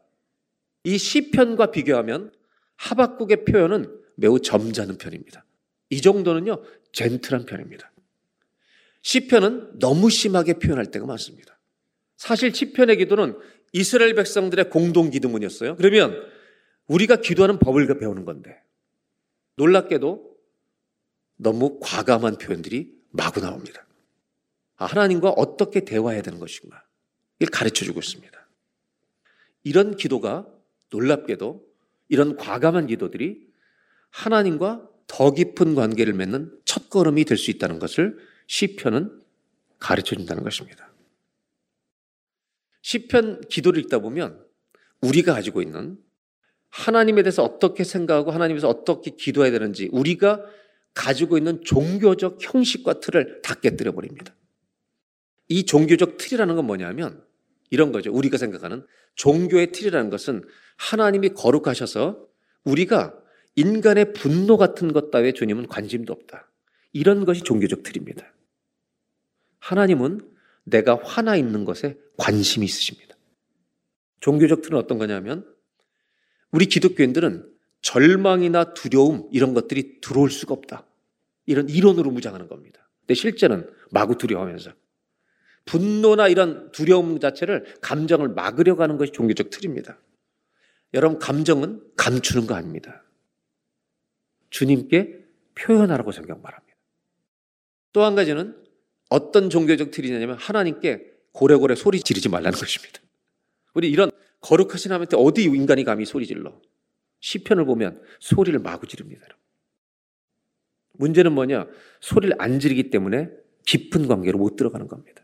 이 0.85 0.99
시편과 0.99 1.71
비교하면 1.71 2.33
하박국의 2.77 3.45
표현은 3.45 4.01
매우 4.17 4.41
점잖은 4.41 4.99
편입니다. 4.99 5.45
이 5.91 6.01
정도는요, 6.01 6.63
젠틀한 6.93 7.47
편입니다. 7.47 7.91
시편은 9.03 9.79
너무 9.79 10.11
심하게 10.11 10.55
표현할 10.55 10.87
때가 10.87 11.07
많습니다. 11.07 11.59
사실 12.17 12.55
시편의 12.55 12.97
기도는 12.99 13.39
이스라엘 13.73 14.15
백성들의 14.15 14.71
공동 14.71 15.11
기도문이었어요. 15.11 15.77
그러면 15.77 16.21
우리가 16.87 17.17
기도하는 17.17 17.59
법을 17.59 17.99
배우는 17.99 18.25
건데 18.25 18.61
놀랍게도 19.57 20.31
너무 21.37 21.79
과감한 21.81 22.39
표현들이 22.39 22.95
마구 23.11 23.41
나옵니다. 23.41 23.87
아, 24.77 24.87
하나님과 24.87 25.31
어떻게 25.31 25.85
대화해야 25.85 26.23
되는 26.23 26.39
것인가 26.39 26.85
이걸 27.39 27.51
가르쳐 27.51 27.85
주고 27.85 28.01
있습니다. 28.01 28.49
이런 29.63 29.97
기도가 29.97 30.47
놀랍게도 30.91 31.67
이런 32.09 32.37
과감한 32.37 32.87
기도들이 32.87 33.49
하나님과 34.11 34.90
더 35.11 35.33
깊은 35.33 35.75
관계를 35.75 36.13
맺는 36.13 36.57
첫 36.65 36.89
걸음이 36.89 37.25
될 37.25 37.37
수 37.37 37.51
있다는 37.51 37.81
것을 37.81 38.17
시편은 38.47 39.21
가르쳐 39.81 40.15
준다는 40.15 40.45
것입니다. 40.45 40.93
시편 42.83 43.41
기도를 43.49 43.83
읽다 43.83 43.99
보면 43.99 44.41
우리가 45.01 45.35
가지고 45.35 45.63
있는 45.63 45.99
하나님에 46.69 47.25
대해서 47.25 47.43
어떻게 47.43 47.83
생각하고 47.83 48.31
하나님에서 48.31 48.69
어떻게 48.69 49.11
기도해야 49.11 49.51
되는지 49.51 49.89
우리가 49.91 50.45
가지고 50.95 51.39
있는 51.39 51.61
종교적 51.65 52.39
형식과 52.41 53.01
틀을 53.01 53.43
다 53.43 53.55
깨뜨려 53.55 53.91
버립니다. 53.93 54.33
이 55.49 55.65
종교적 55.67 56.19
틀이라는 56.19 56.55
건 56.55 56.67
뭐냐면 56.67 57.25
이런 57.71 57.91
거죠. 57.91 58.13
우리가 58.13 58.39
생각하는 58.39 58.87
종교의 59.17 59.73
틀이라는 59.73 60.09
것은 60.09 60.45
하나님이 60.77 61.31
거룩하셔서 61.31 62.25
우리가 62.63 63.21
인간의 63.57 64.13
분노 64.13 64.57
같은 64.57 64.93
것 64.93 65.11
따위에 65.11 65.33
주님은 65.33 65.67
관심도 65.67 66.13
없다. 66.13 66.51
이런 66.93 67.25
것이 67.25 67.43
종교적 67.43 67.83
틀입니다. 67.83 68.33
하나님은 69.59 70.29
내가 70.65 70.99
화나 71.03 71.37
있는 71.37 71.65
것에 71.65 71.99
관심이 72.17 72.65
있으십니다. 72.65 73.17
종교적 74.21 74.63
틀은 74.63 74.79
어떤 74.79 74.99
거냐면 74.99 75.47
우리 76.51 76.67
기독교인들은 76.67 77.51
절망이나 77.83 78.75
두려움 78.75 79.29
이런 79.33 79.55
것들이 79.55 80.01
들어올 80.01 80.31
수가 80.31 80.55
없다. 80.55 80.87
이런 81.47 81.69
이론으로 81.69 82.11
무장하는 82.11 82.49
겁니다. 82.49 82.89
근데 83.01 83.15
실제는 83.15 83.69
마구 83.91 84.19
두려워하면서 84.19 84.73
분노나 85.65 86.29
이런 86.29 86.71
두려움 86.73 87.21
자체를 87.21 87.77
감정을 87.81 88.29
막으려고 88.29 88.83
하는 88.83 88.97
것이 88.97 89.13
종교적 89.13 89.51
틀입니다. 89.51 89.99
여러분 90.95 91.19
감정은 91.19 91.83
감추는 91.97 92.47
거 92.47 92.55
아닙니다. 92.55 93.03
주님께 94.51 95.25
표현하라고 95.55 96.13
성경 96.13 96.41
말합니다. 96.43 96.77
또 97.93 98.05
한 98.05 98.15
가지는 98.15 98.57
어떤 99.09 99.51
종교적 99.51 99.91
틀이냐면 99.91 100.37
하나님께 100.37 101.13
고래고래 101.33 101.75
소리 101.75 102.01
지르지 102.01 102.29
말라는 102.29 102.59
것입니다. 102.59 103.01
우리 103.75 103.91
이런 103.91 104.11
거룩하신 104.41 104.91
하나님한테 104.91 105.17
어디 105.17 105.45
인간이 105.45 105.85
감히 105.85 106.05
소리 106.05 106.27
질러? 106.27 106.61
시편을 107.21 107.65
보면 107.65 108.03
소리를 108.21 108.59
마구 108.61 108.87
지릅니다. 108.87 109.27
문제는 110.95 111.33
뭐냐? 111.33 111.67
소리를 112.01 112.37
안 112.39 112.61
지르기 112.61 112.91
때문에 112.91 113.31
깊은 113.67 114.07
관계로 114.07 114.39
못 114.39 114.57
들어가는 114.57 114.87
겁니다. 114.89 115.23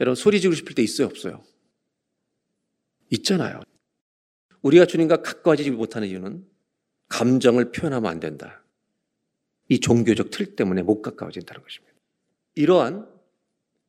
여러분 0.00 0.14
소리 0.14 0.40
지르고 0.40 0.54
싶을 0.56 0.74
때 0.74 0.82
있어요, 0.82 1.06
없어요? 1.06 1.42
있잖아요. 3.10 3.60
우리가 4.62 4.86
주님과 4.86 5.22
가까워지지 5.22 5.70
못하는 5.70 6.08
이유는 6.08 6.46
감정을 7.14 7.70
표현하면 7.70 8.10
안 8.10 8.18
된다. 8.18 8.60
이 9.68 9.78
종교적 9.78 10.30
틀 10.30 10.56
때문에 10.56 10.82
못 10.82 11.00
가까워진다는 11.00 11.62
것입니다. 11.62 11.94
이러한 12.56 13.08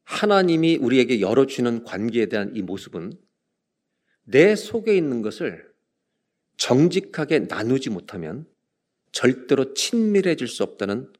하나님이 0.03 0.77
우리에게 0.77 1.21
열어주는 1.21 1.83
관계에 1.85 2.27
대한 2.27 2.55
이 2.55 2.61
모습은 2.61 3.13
내 4.25 4.55
속에 4.55 4.95
있는 4.95 5.23
것을 5.23 5.73
정직하게 6.57 7.39
나누지 7.39 7.89
못하면 7.89 8.45
절대로 9.11 9.73
친밀해질 9.73 10.47
수 10.47 10.61
없다는 10.61 11.11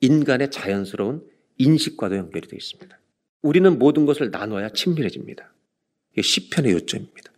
인간의 0.00 0.50
자연스러운 0.50 1.26
인식과도 1.56 2.16
연결이 2.16 2.46
되어 2.46 2.58
있습니다. 2.58 3.00
우리는 3.40 3.78
모든 3.78 4.04
것을 4.04 4.30
나눠야 4.30 4.68
친밀해집니다. 4.70 5.50
이게 6.12 6.20
시편의 6.20 6.72
요점입니다. 6.72 7.32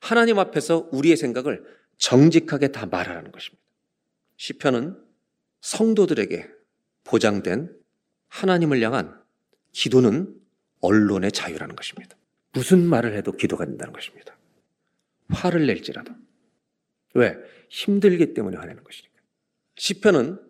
하나님 0.00 0.38
앞에서 0.38 0.90
우리의 0.92 1.16
생각을 1.16 1.64
정직하게 1.98 2.68
다 2.68 2.86
말하라는 2.86 3.32
것입니다. 3.32 3.62
시편은 4.36 5.02
성도들에게 5.60 6.48
보장된 7.04 7.74
하나님을 8.28 8.82
향한 8.82 9.20
기도는 9.72 10.34
언론의 10.80 11.32
자유라는 11.32 11.76
것입니다. 11.76 12.16
무슨 12.52 12.84
말을 12.84 13.14
해도 13.16 13.32
기도가 13.32 13.64
된다는 13.64 13.92
것입니다. 13.92 14.36
화를 15.28 15.66
낼지라도. 15.66 16.12
왜? 17.14 17.36
힘들기 17.68 18.34
때문에 18.34 18.56
화내는 18.56 18.84
것이니까. 18.84 19.14
시편은 19.76 20.40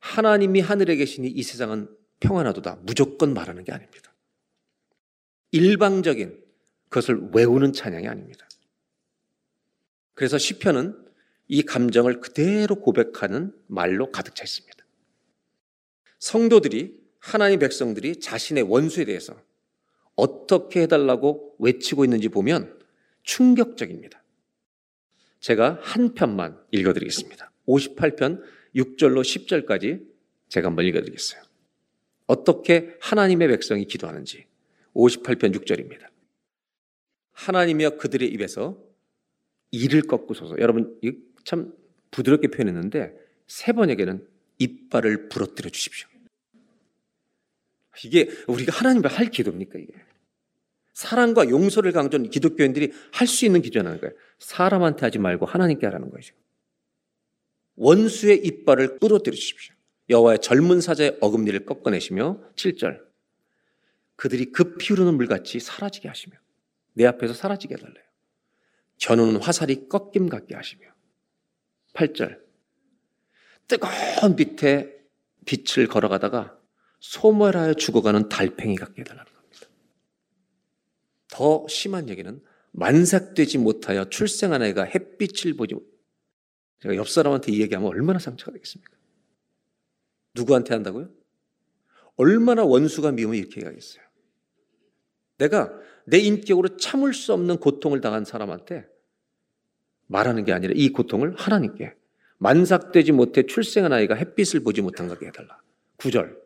하나님이 0.00 0.60
하늘에 0.60 0.96
계시니 0.96 1.28
이 1.28 1.42
세상은 1.42 1.88
평안하도다. 2.20 2.80
무조건 2.82 3.32
말하는 3.32 3.64
게 3.64 3.72
아닙니다. 3.72 4.12
일방적인 5.52 6.42
그것을 6.88 7.30
외우는 7.32 7.72
찬양이 7.72 8.08
아닙니다. 8.08 8.46
그래서 10.14 10.38
시편은 10.38 11.04
이 11.48 11.62
감정을 11.62 12.20
그대로 12.20 12.76
고백하는 12.76 13.52
말로 13.66 14.10
가득 14.10 14.34
차 14.34 14.44
있습니다. 14.44 14.84
성도들이 16.18 17.02
하나님 17.18 17.58
백성들이 17.58 18.20
자신의 18.20 18.64
원수에 18.64 19.04
대해서 19.04 19.38
어떻게 20.14 20.82
해달라고 20.82 21.56
외치고 21.58 22.04
있는지 22.04 22.28
보면 22.28 22.78
충격적입니다. 23.22 24.22
제가 25.40 25.78
한 25.82 26.14
편만 26.14 26.58
읽어드리겠습니다. 26.70 27.50
58편 27.66 28.42
6절로 28.76 29.22
10절까지 29.22 30.06
제가 30.48 30.68
한번 30.68 30.84
읽어드리겠어요. 30.86 31.42
어떻게 32.26 32.96
하나님의 33.00 33.48
백성이 33.48 33.84
기도하는지 33.86 34.46
58편 34.94 35.54
6절입니다. 35.56 36.06
하나님이여 37.32 37.96
그들의 37.96 38.28
입에서 38.28 38.78
이를 39.74 40.02
꺾고서서 40.02 40.58
여러분 40.58 40.98
참 41.44 41.72
부드럽게 42.10 42.48
표현했는데 42.48 43.14
세 43.46 43.72
번에게는 43.72 44.26
이빨을 44.58 45.28
부러뜨려 45.28 45.70
주십시오. 45.70 46.08
이게 48.04 48.28
우리가 48.48 48.72
하나님을 48.76 49.10
할 49.10 49.30
기도입니까 49.30 49.78
이게? 49.78 49.92
사랑과 50.92 51.48
용서를 51.48 51.92
강조하는 51.92 52.30
기독교인들이 52.30 52.92
할 53.12 53.26
수 53.26 53.44
있는 53.44 53.62
기도라는 53.62 54.00
거예요. 54.00 54.14
사람한테 54.38 55.06
하지 55.06 55.18
말고 55.18 55.46
하나님께 55.46 55.86
하라는 55.86 56.10
거죠. 56.10 56.34
원수의 57.76 58.44
이빨을 58.46 58.98
부러뜨려 58.98 59.34
주십시오. 59.34 59.74
여호와의 60.10 60.40
젊은 60.40 60.80
사자의 60.80 61.18
어금니를 61.20 61.64
꺾어내시며 61.66 62.40
7절 62.54 63.00
그들이 64.16 64.52
급히 64.52 64.88
흐르는 64.88 65.14
물같이 65.14 65.58
사라지게 65.58 66.08
하시며 66.08 66.36
내 66.92 67.06
앞에서 67.06 67.34
사라지게 67.34 67.74
해달래요. 67.74 68.04
겨누는 68.98 69.40
화살이 69.40 69.88
꺾임 69.88 70.28
같게 70.28 70.54
하시며 70.54 70.86
8절 71.94 72.40
뜨거운 73.68 74.36
빛에 74.36 74.94
빛을 75.46 75.88
걸어가다가 75.88 76.58
소멸하여 77.00 77.74
죽어가는 77.74 78.28
달팽이 78.28 78.76
같게 78.76 79.02
해달라는 79.02 79.30
겁니다. 79.32 79.66
더 81.28 81.66
심한 81.68 82.08
얘기는 82.08 82.42
만삭되지 82.72 83.58
못하여 83.58 84.08
출생한 84.08 84.62
아이가 84.62 84.84
햇빛을 84.84 85.54
보지 85.54 85.74
못. 85.74 85.84
제가 86.80 86.96
옆 86.96 87.08
사람한테 87.08 87.52
이 87.52 87.60
얘기하면 87.60 87.88
얼마나 87.88 88.18
상처가 88.18 88.52
되겠습니까? 88.52 88.96
누구한테 90.34 90.74
한다고요? 90.74 91.10
얼마나 92.16 92.64
원수가 92.64 93.12
이렇게 93.38 93.60
얘기하겠어요. 93.60 94.04
내가 95.38 95.72
내 96.06 96.18
인격으로 96.18 96.76
참을 96.76 97.14
수 97.14 97.32
없는 97.32 97.58
고통을 97.58 98.00
당한 98.00 98.24
사람한테 98.24 98.86
말하는 100.06 100.44
게 100.44 100.52
아니라 100.52 100.72
이 100.76 100.90
고통을 100.90 101.34
하나님께 101.36 101.94
만삭되지 102.38 103.12
못해 103.12 103.44
출생한 103.46 103.92
아이가 103.92 104.14
햇빛을 104.14 104.60
보지 104.60 104.82
못한 104.82 105.08
거게 105.08 105.26
해달라. 105.26 105.60
9절. 105.98 106.36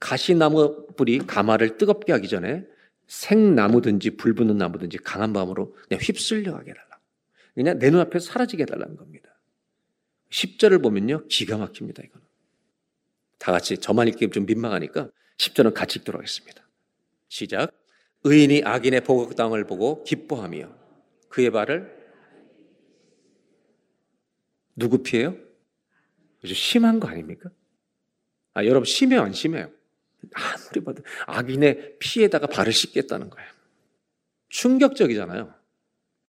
가시나무 0.00 0.86
뿌리 0.96 1.18
가마를 1.18 1.78
뜨겁게 1.78 2.12
하기 2.12 2.28
전에 2.28 2.66
생나무든지 3.06 4.16
불 4.16 4.34
붙는 4.34 4.58
나무든지 4.58 4.98
강한 4.98 5.32
마음으로 5.32 5.76
그냥 5.88 6.00
휩쓸려 6.02 6.52
가게 6.52 6.72
해달라. 6.72 6.98
그냥 7.54 7.78
내 7.78 7.90
눈앞에 7.90 8.18
사라지게 8.18 8.64
해달라는 8.64 8.96
겁니다. 8.96 9.30
10절을 10.30 10.82
보면요. 10.82 11.26
기가 11.28 11.56
막힙니다. 11.56 12.02
이거는. 12.02 12.26
다 13.38 13.52
같이 13.52 13.78
저만 13.78 14.08
읽기 14.08 14.28
좀 14.30 14.44
민망하니까 14.44 15.10
10절은 15.38 15.72
같이 15.72 16.00
읽도록 16.00 16.18
하겠습니다. 16.18 16.66
시작. 17.28 17.70
의인이 18.26 18.62
악인의 18.64 19.02
보극당을 19.02 19.66
보고 19.66 20.02
기뻐하며 20.02 20.68
그의 21.28 21.50
발을 21.52 21.96
누구 24.74 25.02
피해요? 25.04 25.36
아주 26.42 26.52
심한 26.52 26.98
거 26.98 27.06
아닙니까? 27.06 27.50
아, 28.52 28.64
여러분 28.64 28.84
심해요, 28.84 29.22
안 29.22 29.32
심해요? 29.32 29.70
아무리 30.34 30.84
봐도 30.84 31.04
악인의 31.26 31.98
피에다가 32.00 32.48
발을 32.48 32.72
씻겠다는 32.72 33.30
거예요. 33.30 33.48
충격적이잖아요. 34.48 35.54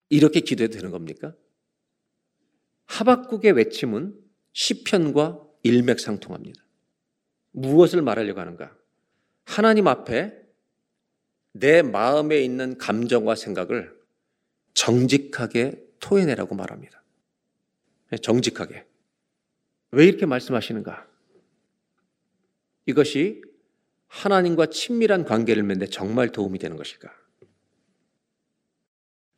이렇게 0.09 0.41
기도해도 0.41 0.75
되는 0.75 0.91
겁니까? 0.91 1.33
하박국의 2.87 3.53
외침은 3.53 4.19
시편과 4.53 5.41
일맥상통합니다. 5.63 6.61
무엇을 7.53 8.03
말하려고 8.03 8.41
하는가? 8.41 8.77
하나님 9.45 9.87
앞에 9.87 10.44
내 11.57 11.83
마음에 11.83 12.41
있는 12.41 12.77
감정과 12.79 13.37
생각을 13.37 13.97
정직하게 14.75 15.81
토해내라고 16.01 16.57
말합니다. 16.57 17.03
정직하게. 18.21 18.85
왜 19.93 20.05
이렇게 20.05 20.27
말씀하시는가? 20.27 21.07
이것이 22.87 23.43
하나님과 24.09 24.67
친밀한 24.67 25.25
관계를 25.25 25.63
맺는데 25.63 25.91
정말 25.91 26.31
도움이 26.31 26.59
되는 26.59 26.77
것일까? 26.77 27.09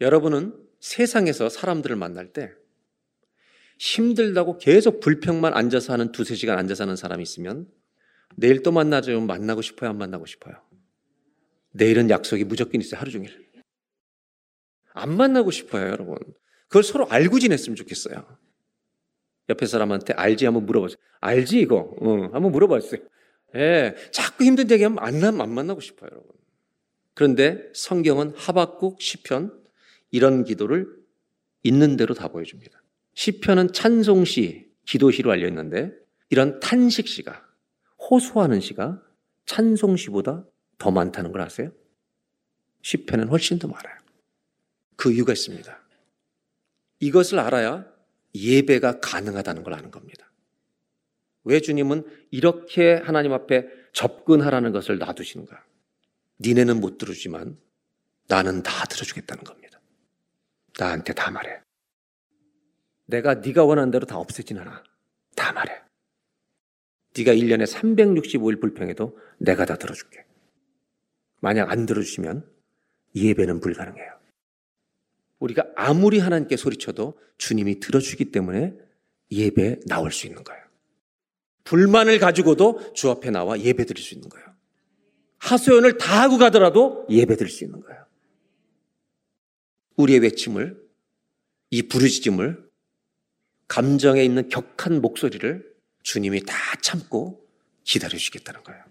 여러분은 0.01 0.59
세상에서 0.81 1.51
사람들을 1.51 1.97
만날 1.97 2.33
때 2.33 2.53
힘들다고 3.79 4.57
계속 4.57 5.01
불평만 5.01 5.53
앉아서 5.53 5.93
하는 5.93 6.13
두세 6.13 6.35
시간 6.35 6.59
앉아서 6.59 6.85
하는 6.85 6.97
사람이 6.97 7.23
있으면 7.23 7.71
내일 8.37 8.63
또 8.63 8.73
만나죠. 8.73 9.21
만나고 9.21 9.61
싶어요? 9.61 9.91
안 9.91 9.99
만나고 9.99 10.25
싶어요? 10.25 10.66
내일은 11.77 12.11
약속이 12.11 12.45
무조건 12.45 12.81
있어요. 12.81 13.01
하루 13.01 13.11
종일. 13.11 13.47
안 14.93 15.17
만나고 15.17 15.51
싶어요, 15.51 15.89
여러분. 15.89 16.17
그걸 16.69 16.83
서로 16.83 17.07
알고 17.09 17.39
지냈으면 17.39 17.77
좋겠어요. 17.77 18.39
옆에 19.49 19.67
사람한테 19.67 20.15
알지 20.15 20.45
한번 20.47 20.67
물어보세요. 20.67 20.97
알지 21.21 21.61
이거? 21.61 21.95
어, 22.01 22.31
한번 22.33 22.51
물어봤어요. 22.51 23.01
예, 23.55 23.95
자꾸 24.11 24.45
힘든 24.45 24.71
얘기하면 24.71 24.99
안, 24.99 25.23
안 25.23 25.51
만나고 25.51 25.81
싶어요, 25.81 26.11
여러분. 26.11 26.33
그런데 27.15 27.71
성경은 27.75 28.33
하박국 28.37 29.01
시편 29.01 29.63
이런 30.11 30.45
기도를 30.45 30.89
있는 31.63 31.97
대로 31.97 32.15
다 32.15 32.29
보여줍니다. 32.29 32.83
시편은 33.15 33.73
찬송시, 33.73 34.71
기도시로 34.85 35.31
알려 35.31 35.47
있는데 35.49 35.93
이런 36.29 36.61
탄식시가 36.61 37.45
호소하는 38.11 38.61
시가 38.61 39.03
찬송시보다 39.47 40.45
더 40.79 40.91
많다는 40.91 41.33
걸 41.33 41.41
아세요? 41.41 41.73
시편은 42.83 43.29
훨씬 43.29 43.59
더 43.59 43.69
많아요. 43.69 43.97
그 44.97 45.13
이유가 45.13 45.33
있습니다. 45.33 45.79
이것을 47.01 47.39
알아야 47.39 47.87
예배가 48.35 49.01
가능하다는 49.01 49.63
걸 49.63 49.75
아는 49.75 49.91
겁니다. 49.91 50.31
왜 51.45 51.61
주님은 51.61 52.05
이렇게 52.31 52.95
하나님 52.95 53.33
앞에 53.33 53.67
접근하라는 53.93 54.73
것을 54.73 54.99
놔두시는가? 54.99 55.65
니네는 56.41 56.81
못 56.81 56.99
들어주지만 56.99 57.59
나는 58.29 58.63
다 58.63 58.85
들어주겠다는 58.85 59.45
겁니다. 59.45 59.81
나한테 60.79 61.15
다 61.15 61.31
말해. 61.31 61.61
내가 63.07 63.35
네가 63.35 63.65
원하는 63.65 63.91
대로 63.91 64.05
다 64.05 64.19
없애진 64.19 64.59
않아. 64.59 64.83
다 65.37 65.53
말해. 65.53 65.81
네가 67.17 67.33
1년에 67.33 67.67
365일 67.67 68.61
불평해도 68.61 69.19
내가 69.39 69.65
다 69.65 69.77
들어줄게. 69.77 70.26
만약 71.41 71.71
안 71.71 71.87
들어주시면 71.87 72.49
예배는 73.15 73.61
불가능해요. 73.61 74.17
우리가 75.39 75.67
아무리 75.77 76.19
하나님께 76.19 76.57
소리쳐도 76.57 77.19
주님이 77.39 77.81
들어주기 77.81 78.27
때문에 78.27 78.75
예배에 79.31 79.81
나올 79.87 80.13
수 80.13 80.27
있는 80.27 80.43
거예요. 80.45 80.63
불만을 81.65 82.19
가지고도 82.19 82.93
주 82.95 83.11
앞에 83.11 83.31
나와 83.31 83.59
예배 83.59 83.85
드릴 83.85 84.03
수 84.03 84.15
있는 84.15 84.29
거예요. 84.29 84.47
하소연을 85.39 85.99
다 85.99 86.23
하고 86.23 86.39
가더라도 86.39 87.07
예배 87.11 87.37
드릴 87.37 87.51
수 87.51 87.65
있는 87.65 87.81
거예요. 87.81 88.07
우리의 89.97 90.21
외침을, 90.21 90.81
이 91.71 91.83
부르짖음을, 91.83 92.67
감정에 93.69 94.23
있는 94.23 94.49
격한 94.49 95.01
목소리를 95.01 95.75
주님이 96.03 96.43
다 96.45 96.55
참고 96.81 97.45
기다려 97.83 98.11
주시겠다는 98.11 98.63
거예요. 98.63 98.83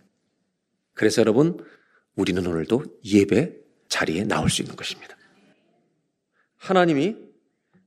그래서 0.93 1.21
여러분, 1.21 1.63
우리는 2.15 2.45
오늘도 2.45 2.83
예배 3.03 3.55
자리에 3.87 4.23
나올 4.23 4.49
수 4.49 4.61
있는 4.61 4.75
것입니다. 4.75 5.15
하나님이 6.57 7.17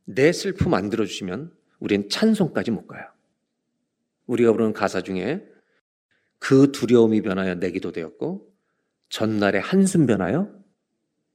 내 0.05 0.33
슬픔 0.33 0.75
안 0.75 0.91
들어주시면 0.91 1.53
우리는 1.81 2.09
찬송까지 2.09 2.71
못 2.71 2.87
가요. 2.87 3.07
우리가 4.27 4.53
부르는 4.53 4.73
가사 4.73 5.03
중에 5.03 5.47
그 6.39 6.73
두려움이 6.73 7.23
변하여 7.23 7.55
내 7.57 7.71
기도 7.71 7.93
되었고 7.93 8.53
전날에 9.09 9.59
한숨 9.59 10.07
변하여 10.07 10.55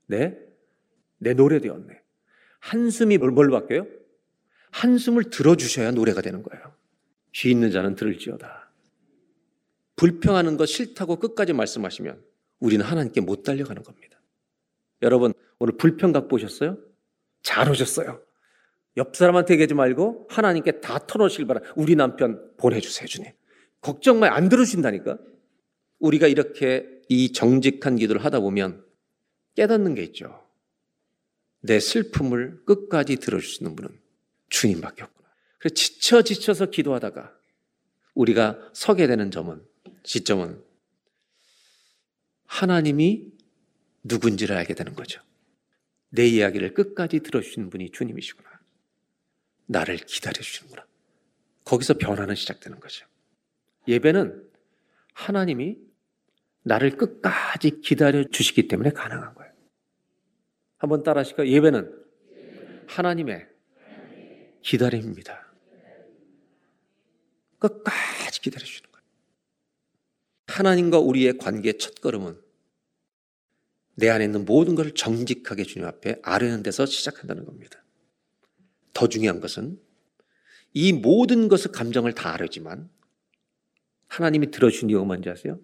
내, 0.05 0.37
내 1.17 1.33
노래 1.33 1.59
되었네. 1.59 2.01
한숨이 2.59 3.17
뭘, 3.17 3.31
뭘 3.31 3.49
바뀌어요? 3.49 3.87
한숨을 4.71 5.29
들어주셔야 5.29 5.91
노래가 5.91 6.21
되는 6.21 6.43
거예요. 6.43 6.73
귀 7.33 7.51
있는 7.51 7.71
자는 7.71 7.95
들을지어다. 7.95 8.71
불평하는 9.95 10.57
거 10.57 10.65
싫다고 10.65 11.17
끝까지 11.17 11.53
말씀하시면 11.53 12.32
우리는 12.63 12.85
하나님께 12.85 13.19
못 13.19 13.43
달려가는 13.43 13.83
겁니다. 13.83 14.21
여러분, 15.01 15.33
오늘 15.59 15.75
불평각 15.75 16.29
보셨어요? 16.29 16.77
잘 17.41 17.69
오셨어요. 17.69 18.21
옆 18.95 19.17
사람한테 19.17 19.55
얘기하지 19.55 19.73
말고 19.73 20.27
하나님께 20.29 20.79
다 20.79 20.97
털어놓으실 21.05 21.45
바라. 21.45 21.59
우리 21.75 21.97
남편 21.97 22.55
보내주세요, 22.55 23.05
주님. 23.05 23.29
걱정 23.81 24.19
마요. 24.19 24.31
안 24.31 24.47
들어주신다니까. 24.47 25.17
우리가 25.99 26.27
이렇게 26.27 26.87
이 27.09 27.33
정직한 27.33 27.97
기도를 27.97 28.23
하다 28.23 28.39
보면 28.39 28.85
깨닫는 29.55 29.95
게 29.95 30.03
있죠. 30.03 30.41
내 31.59 31.81
슬픔을 31.81 32.63
끝까지 32.65 33.17
들어주시는 33.17 33.75
분은 33.75 33.99
주님밖에 34.47 35.03
없구나. 35.03 35.27
그래서 35.59 35.75
지쳐 35.75 36.21
지쳐서 36.21 36.67
기도하다가 36.67 37.33
우리가 38.13 38.57
서게 38.71 39.05
되는 39.07 39.31
점은 39.31 39.61
지점은 40.03 40.63
하나님이 42.53 43.31
누군지를 44.03 44.55
알게 44.55 44.75
되는 44.75 44.93
거죠. 44.93 45.21
내 46.09 46.27
이야기를 46.27 46.75
끝까지 46.75 47.21
들어주시는 47.21 47.71
분이 47.71 47.89
주님이시구나. 47.89 48.47
나를 49.65 49.97
기다려주시는구나. 49.97 50.85
거기서 51.65 51.95
변화는 51.95 52.35
시작되는 52.35 52.79
거죠. 52.79 53.07
예배는 53.87 54.47
하나님이 55.13 55.79
나를 56.61 56.95
끝까지 56.95 57.81
기다려 57.81 58.23
주시기 58.23 58.67
때문에 58.67 58.91
가능한 58.91 59.33
거예요. 59.33 59.51
한번 60.77 61.01
따라 61.01 61.21
하실까요? 61.21 61.47
예배는 61.47 62.05
하나님의 62.87 63.47
기다림입니다. 64.61 65.53
끝까지 67.57 68.41
기다려 68.41 68.63
주시는 68.63 68.91
거예요. 68.91 69.03
하나님과 70.47 70.99
우리의 70.99 71.39
관계의 71.39 71.79
첫 71.79 71.95
걸음은 71.95 72.42
내 73.95 74.09
안에 74.09 74.25
있는 74.25 74.45
모든 74.45 74.75
것을 74.75 74.93
정직하게 74.93 75.63
주님 75.63 75.87
앞에 75.87 76.19
아뢰는 76.23 76.63
데서 76.63 76.85
시작한다는 76.85 77.45
겁니다. 77.45 77.83
더 78.93 79.07
중요한 79.07 79.39
것은 79.39 79.79
이 80.73 80.93
모든 80.93 81.47
것을 81.47 81.71
감정을 81.71 82.13
다 82.13 82.33
아뢰지만 82.33 82.89
하나님이 84.07 84.51
들어주신 84.51 84.89
이유가 84.89 85.05
뭔지 85.05 85.29
아세요? 85.29 85.59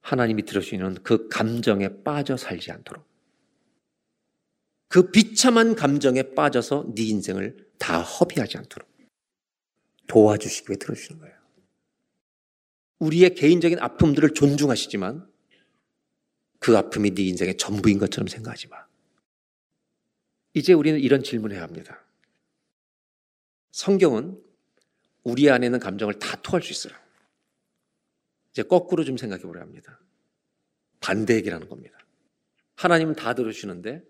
하나님이 0.00 0.44
들어주시는 0.44 1.02
그 1.02 1.28
감정에 1.28 2.02
빠져 2.02 2.36
살지 2.36 2.70
않도록 2.72 3.06
그 4.88 5.10
비참한 5.10 5.74
감정에 5.74 6.34
빠져서 6.34 6.92
네 6.94 7.04
인생을 7.04 7.68
다 7.78 8.00
허비하지 8.00 8.58
않도록 8.58 8.88
도와주시기 10.06 10.70
위해 10.70 10.78
들어주시는 10.78 11.20
거예요. 11.20 11.36
우리의 12.98 13.34
개인적인 13.34 13.78
아픔들을 13.78 14.34
존중하시지만 14.34 15.28
그 16.58 16.76
아픔이 16.76 17.14
네 17.14 17.22
인생의 17.24 17.56
전부인 17.56 17.98
것처럼 17.98 18.26
생각하지 18.28 18.68
마. 18.68 18.86
이제 20.54 20.72
우리는 20.72 20.98
이런 20.98 21.22
질문을 21.22 21.56
해야 21.56 21.62
합니다. 21.62 22.02
성경은 23.70 24.42
우리 25.22 25.50
안에 25.50 25.66
있는 25.66 25.78
감정을 25.78 26.14
다 26.14 26.36
토할 26.42 26.62
수 26.62 26.72
있어요. 26.72 26.98
이제 28.50 28.62
거꾸로 28.62 29.04
좀 29.04 29.16
생각해 29.16 29.42
보려 29.42 29.60
합니다. 29.60 30.00
반대 31.00 31.34
얘기라는 31.36 31.68
겁니다. 31.68 31.96
하나님은 32.76 33.14
다 33.14 33.34
들어주시는데 33.34 34.02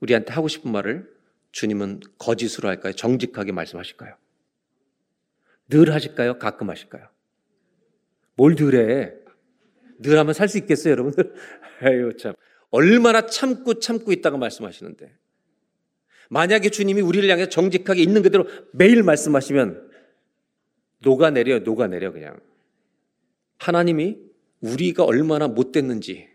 우리한테 0.00 0.32
하고 0.32 0.48
싶은 0.48 0.70
말을 0.70 1.14
주님은 1.52 2.00
거짓으로 2.18 2.68
할까요? 2.68 2.92
정직하게 2.92 3.52
말씀하실까요? 3.52 4.16
늘 5.68 5.92
하실까요? 5.94 6.38
가끔 6.38 6.68
하실까요? 6.68 7.08
뭘 8.34 8.54
늘 8.54 8.74
해? 8.74 9.25
늘 9.98 10.18
하면 10.18 10.34
살 10.34 10.48
수 10.48 10.58
있겠어요, 10.58 10.92
여러분들? 10.92 11.34
에휴, 11.82 12.16
참. 12.16 12.34
얼마나 12.70 13.26
참고 13.26 13.78
참고 13.78 14.12
있다가 14.12 14.36
말씀하시는데. 14.36 15.14
만약에 16.28 16.70
주님이 16.70 17.00
우리를 17.00 17.28
향해 17.30 17.48
정직하게 17.48 18.02
있는 18.02 18.22
그대로 18.22 18.46
매일 18.72 19.02
말씀하시면 19.02 19.90
녹아내려, 21.00 21.60
녹아내려, 21.60 22.12
그냥. 22.12 22.40
하나님이 23.58 24.18
우리가 24.60 25.04
얼마나 25.04 25.48
못됐는지 25.48 26.28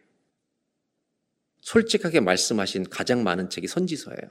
솔직하게 1.61 2.21
말씀하신 2.21 2.89
가장 2.89 3.23
많은 3.23 3.49
책이 3.49 3.67
선지서예요. 3.67 4.29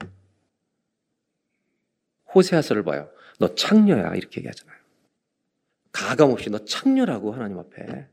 호세아서를 2.33 2.83
봐요. 2.83 3.09
너 3.39 3.53
창녀야 3.55 4.15
이렇게 4.15 4.39
얘기하잖아요. 4.41 4.77
가감 5.91 6.31
없이 6.31 6.49
너 6.49 6.63
창녀라고 6.65 7.31
하나님 7.33 7.59
앞에. 7.59 8.07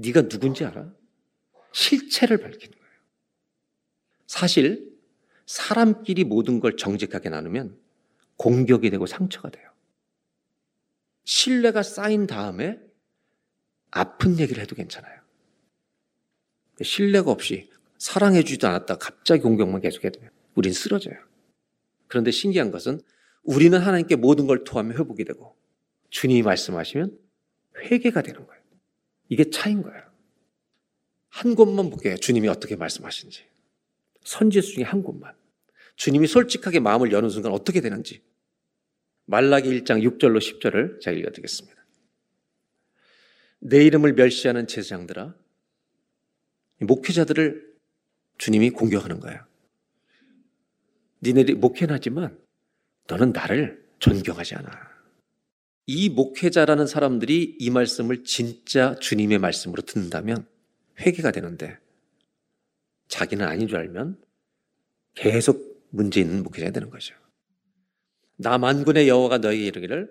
네가 0.00 0.28
누군지 0.28 0.64
알아? 0.64 0.92
실체를 1.72 2.38
밝히는 2.38 2.78
거예요. 2.78 2.92
사실 4.26 4.90
사람끼리 5.46 6.24
모든 6.24 6.60
걸 6.60 6.76
정직하게 6.76 7.28
나누면 7.28 7.78
공격이 8.36 8.90
되고 8.90 9.06
상처가 9.06 9.50
돼요. 9.50 9.70
신뢰가 11.24 11.82
쌓인 11.82 12.26
다음에 12.26 12.80
아픈 13.90 14.38
얘기를 14.38 14.62
해도 14.62 14.74
괜찮아요. 14.74 15.20
신뢰가 16.82 17.30
없이 17.30 17.70
사랑해주지도 17.98 18.66
않았다 18.66 18.96
갑자기 18.96 19.42
공격만 19.42 19.82
계속해도 19.82 20.20
우린 20.54 20.72
쓰러져요. 20.72 21.16
그런데 22.06 22.30
신기한 22.30 22.70
것은 22.70 23.00
우리는 23.42 23.78
하나님께 23.78 24.16
모든 24.16 24.46
걸 24.46 24.64
토하며 24.64 24.94
회복이 24.94 25.24
되고 25.24 25.56
주님이 26.08 26.42
말씀하시면 26.42 27.18
회개가 27.76 28.22
되는 28.22 28.46
거예요. 28.46 28.59
이게 29.30 29.48
차인 29.48 29.82
거예요. 29.82 30.02
한 31.28 31.54
곳만 31.54 31.88
보게 31.88 32.16
주님이 32.16 32.48
어떻게 32.48 32.76
말씀하신지. 32.76 33.46
선지수 34.24 34.74
중에 34.74 34.84
한 34.84 35.02
곳만. 35.02 35.34
주님이 35.96 36.26
솔직하게 36.26 36.80
마음을 36.80 37.12
여는 37.12 37.30
순간 37.30 37.52
어떻게 37.52 37.80
되는지. 37.80 38.22
말라기 39.26 39.70
1장 39.70 40.02
6절로 40.02 40.38
10절을 40.38 41.00
제가 41.00 41.16
읽어드리겠습니다. 41.16 41.80
내 43.60 43.84
이름을 43.84 44.14
멸시하는 44.14 44.66
제사장들아, 44.66 45.34
목회자들을 46.80 47.70
주님이 48.38 48.70
공격하는 48.70 49.20
거예요. 49.20 49.46
니네들이 51.22 51.56
목회는 51.58 51.94
하지만 51.94 52.38
너는 53.06 53.32
나를 53.32 53.86
존경하지 53.98 54.56
않아. 54.56 54.89
이 55.86 56.08
목회자라는 56.08 56.86
사람들이 56.86 57.56
이 57.58 57.70
말씀을 57.70 58.24
진짜 58.24 58.94
주님의 58.96 59.38
말씀으로 59.38 59.82
듣는다면 59.82 60.46
회개가 61.00 61.32
되는데 61.32 61.78
자기는 63.08 63.46
아닌 63.46 63.66
줄 63.66 63.78
알면 63.78 64.18
계속 65.14 65.84
문제 65.90 66.20
있는 66.20 66.42
목회자가 66.42 66.72
되는 66.72 66.90
거죠. 66.90 67.14
나 68.36 68.56
만군의 68.56 69.08
여호와가 69.08 69.38
너에게 69.38 69.66
이르기를 69.66 70.10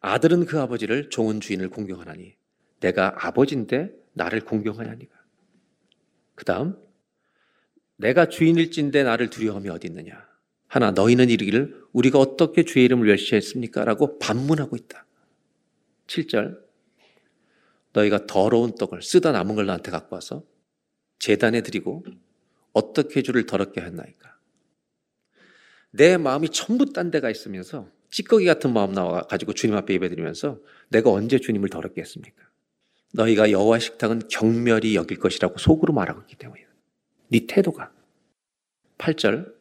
아들은 0.00 0.44
그 0.44 0.60
아버지를 0.60 1.10
종은 1.10 1.40
주인을 1.40 1.70
공경하나니 1.70 2.36
내가 2.80 3.14
아버지인데 3.26 3.90
나를 4.12 4.44
공경하냐니까. 4.44 5.16
그 6.34 6.44
다음 6.44 6.76
내가 7.96 8.28
주인일진데 8.28 9.02
나를 9.02 9.30
두려움이 9.30 9.68
어디 9.70 9.88
있느냐. 9.88 10.28
하나 10.68 10.90
너희는 10.90 11.30
이르기를 11.30 11.86
우리가 11.92 12.18
어떻게 12.18 12.64
주의 12.64 12.84
이름을 12.84 13.06
멸시했습니까? 13.06 13.84
라고 13.84 14.18
반문하고 14.18 14.76
있다. 14.76 15.06
7절 16.06 16.58
너희가 17.92 18.26
더러운 18.26 18.74
떡을 18.74 19.02
쓰다 19.02 19.32
남은 19.32 19.54
걸 19.54 19.66
나한테 19.66 19.90
갖고 19.90 20.14
와서 20.14 20.44
재단에 21.18 21.62
드리고 21.62 22.04
어떻게 22.72 23.22
주를 23.22 23.46
더럽게 23.46 23.80
했나이까. 23.80 24.36
내 25.90 26.18
마음이 26.18 26.50
전부 26.50 26.92
딴 26.92 27.10
데가 27.10 27.30
있으면서 27.30 27.90
찌꺼기 28.10 28.44
같은 28.44 28.72
마음 28.72 28.92
나와 28.92 29.22
가지고 29.22 29.54
주님 29.54 29.74
앞에 29.76 29.94
예배드리면서 29.94 30.60
내가 30.90 31.10
언제 31.10 31.38
주님을 31.38 31.70
더럽게 31.70 32.02
했습니까? 32.02 32.42
너희가 33.14 33.50
여호와 33.50 33.78
식탁은 33.78 34.28
경멸이 34.28 34.94
여길 34.94 35.18
것이라고 35.18 35.56
속으로 35.58 35.94
말하고 35.94 36.20
있기 36.22 36.36
때문이다. 36.36 36.68
네 37.28 37.46
태도가 37.46 37.92
8절 38.98 39.55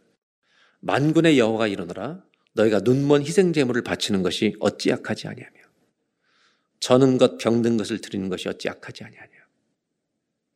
만군의 0.86 1.40
여호와가 1.40 1.66
이르노라 1.66 2.24
너희가 2.54 2.80
눈먼 2.82 3.24
희생 3.24 3.54
제물을 3.54 3.82
바치는 3.82 4.22
것이 4.22 4.56
어찌 4.60 4.92
약하지 4.92 5.28
아니하며 5.28 5.60
저는 6.80 7.18
것 7.18 7.40
병든 7.40 7.78
것을 7.78 8.02
드리는 8.02 8.30
것이 8.30 8.48
어찌 8.48 8.68
약하지 8.68 9.04
아니하냐. 9.04 9.32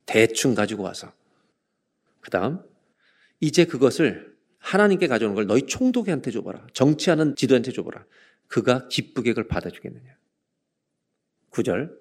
대충 0.05 0.53
가지고 0.53 0.83
와서 0.83 1.11
그다음 2.21 2.59
이제 3.39 3.65
그것을 3.65 4.37
하나님께 4.59 5.07
가져오는 5.07 5.33
걸 5.33 5.47
너희 5.47 5.65
총독한테 5.65 6.29
줘봐라. 6.29 6.67
정치하는 6.73 7.35
지도한테 7.35 7.71
줘봐라. 7.71 8.05
그가 8.47 8.87
기쁘게 8.87 9.31
그걸 9.31 9.47
받아주겠느냐. 9.47 10.15
9절 11.49 11.97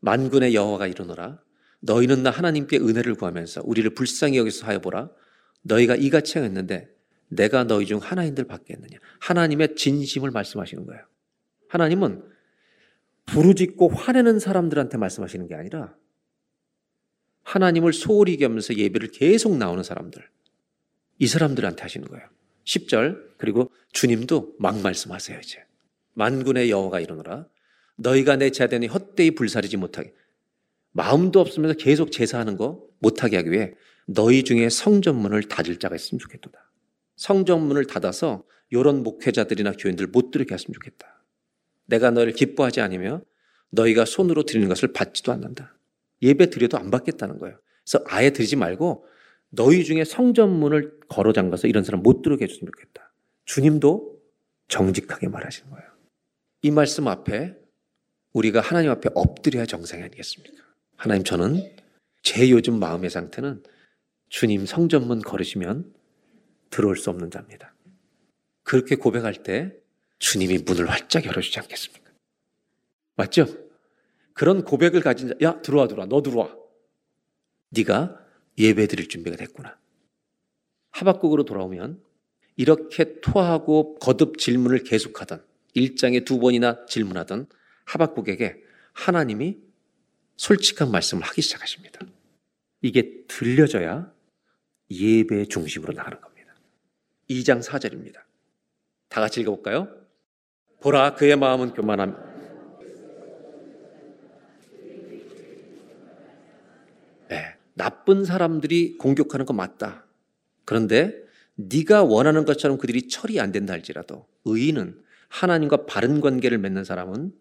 만군의 0.00 0.54
여호와가 0.54 0.86
이르노라 0.86 1.42
너희는 1.80 2.22
나 2.22 2.30
하나님께 2.30 2.78
은혜를 2.78 3.16
구하면서 3.16 3.62
우리를 3.66 3.90
불쌍히 3.90 4.38
여기서 4.38 4.66
하여 4.66 4.78
보라 4.78 5.10
너희가 5.60 5.96
이같이 5.96 6.38
행했는데 6.38 6.95
내가 7.28 7.64
너희 7.64 7.86
중 7.86 7.98
하나인들 7.98 8.44
받겠느냐? 8.44 8.98
하나님의 9.20 9.76
진심을 9.76 10.30
말씀하시는 10.30 10.86
거예요. 10.86 11.02
하나님은 11.68 12.22
부르짖고 13.26 13.88
화내는 13.88 14.38
사람들한테 14.38 14.98
말씀하시는 14.98 15.46
게 15.48 15.54
아니라 15.54 15.96
하나님을 17.42 17.92
소홀히 17.92 18.34
여기면서 18.34 18.74
예배를 18.74 19.10
계속 19.10 19.56
나오는 19.56 19.82
사람들 19.82 20.28
이 21.18 21.26
사람들한테 21.26 21.82
하시는 21.82 22.06
거예요. 22.08 22.26
10절 22.64 23.36
그리고 23.38 23.70
주님도 23.92 24.56
막 24.58 24.80
말씀하세요 24.80 25.38
이제. 25.40 25.64
만군의 26.14 26.70
여호가 26.70 27.00
이르노라. 27.00 27.46
너희가 27.96 28.36
내 28.36 28.50
제단이 28.50 28.86
헛되이 28.86 29.32
불사르지 29.32 29.76
못하게 29.76 30.14
마음도 30.92 31.40
없으면서 31.40 31.76
계속 31.76 32.12
제사하는 32.12 32.56
거 32.56 32.86
못하게 32.98 33.36
하기 33.36 33.50
위해 33.50 33.74
너희 34.06 34.44
중에 34.44 34.68
성전문을 34.68 35.44
닫을 35.44 35.78
자가 35.78 35.96
있으면 35.96 36.18
좋겠도다. 36.18 36.65
성전문을 37.16 37.86
닫아서 37.86 38.44
이런 38.70 39.02
목회자들이나 39.02 39.72
교인들 39.72 40.06
못 40.06 40.30
들게 40.30 40.54
했으면 40.54 40.74
좋겠다. 40.74 41.24
내가 41.86 42.10
너를 42.10 42.32
기뻐하지 42.32 42.80
않으며 42.80 43.22
너희가 43.70 44.04
손으로 44.04 44.44
드리는 44.44 44.68
것을 44.68 44.92
받지도 44.92 45.32
않는다. 45.32 45.76
예배 46.22 46.50
드려도 46.50 46.78
안 46.78 46.90
받겠다는 46.90 47.38
거예요. 47.38 47.58
그래서 47.84 48.04
아예 48.08 48.30
드리지 48.30 48.56
말고 48.56 49.06
너희 49.50 49.84
중에 49.84 50.04
성전문을 50.04 51.00
걸어 51.08 51.32
잠가서 51.32 51.68
이런 51.68 51.84
사람 51.84 52.02
못 52.02 52.22
들게 52.22 52.44
해줬으면 52.44 52.70
좋겠다. 52.72 53.12
주님도 53.44 54.16
정직하게 54.68 55.28
말하시는 55.28 55.70
거예요. 55.70 55.86
이 56.62 56.70
말씀 56.70 57.06
앞에 57.06 57.54
우리가 58.32 58.60
하나님 58.60 58.90
앞에 58.90 59.10
엎드려야 59.14 59.66
정상이 59.66 60.02
아니겠습니까? 60.02 60.62
하나님 60.96 61.24
저는 61.24 61.62
제 62.22 62.50
요즘 62.50 62.78
마음의 62.78 63.10
상태는 63.10 63.62
주님 64.28 64.66
성전문 64.66 65.20
걸으시면 65.20 65.92
들어올 66.76 66.96
수 66.96 67.08
없는 67.08 67.30
자입니다. 67.30 67.74
그렇게 68.62 68.96
고백할 68.96 69.42
때 69.42 69.74
주님이 70.18 70.58
문을 70.58 70.90
활짝 70.90 71.24
열어주지 71.24 71.58
않겠습니까? 71.60 72.10
맞죠? 73.14 73.46
그런 74.34 74.62
고백을 74.62 75.00
가진 75.00 75.28
자, 75.28 75.34
야 75.40 75.62
들어와 75.62 75.88
들어와 75.88 76.06
너 76.06 76.20
들어와. 76.20 76.54
네가 77.70 78.20
예배 78.58 78.88
드릴 78.88 79.08
준비가 79.08 79.36
됐구나. 79.36 79.78
하박국으로 80.90 81.44
돌아오면 81.44 82.02
이렇게 82.56 83.20
토하고 83.22 83.98
거듭 83.98 84.36
질문을 84.36 84.84
계속하던 84.84 85.42
일장에 85.72 86.20
두 86.20 86.38
번이나 86.38 86.84
질문하던 86.86 87.46
하박국에게 87.86 88.62
하나님이 88.92 89.58
솔직한 90.36 90.90
말씀을 90.90 91.22
하기 91.22 91.40
시작하십니다. 91.40 92.00
이게 92.82 93.24
들려져야 93.28 94.12
예배 94.90 95.46
중심으로 95.46 95.94
나가는 95.94 96.20
겁니다. 96.20 96.35
2장 97.28 97.62
4절입니다. 97.62 98.20
다 99.08 99.20
같이 99.20 99.40
읽어볼까요? 99.40 99.88
보라 100.80 101.14
그의 101.14 101.36
마음은 101.36 101.74
교만함 101.74 102.16
네, 107.28 107.56
나쁜 107.74 108.24
사람들이 108.24 108.98
공격하는 108.98 109.46
거 109.46 109.52
맞다. 109.52 110.04
그런데 110.64 111.14
네가 111.56 112.04
원하는 112.04 112.44
것처럼 112.44 112.78
그들이 112.78 113.08
처리 113.08 113.40
안 113.40 113.52
된다 113.52 113.72
할지라도 113.72 114.26
의인은 114.44 115.02
하나님과 115.28 115.86
바른 115.86 116.20
관계를 116.20 116.58
맺는 116.58 116.84
사람은 116.84 117.32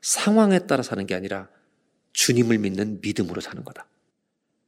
상황에 0.00 0.66
따라 0.66 0.82
사는 0.82 1.06
게 1.06 1.14
아니라 1.14 1.48
주님을 2.12 2.58
믿는 2.58 3.00
믿음으로 3.00 3.40
사는 3.40 3.64
거다. 3.64 3.86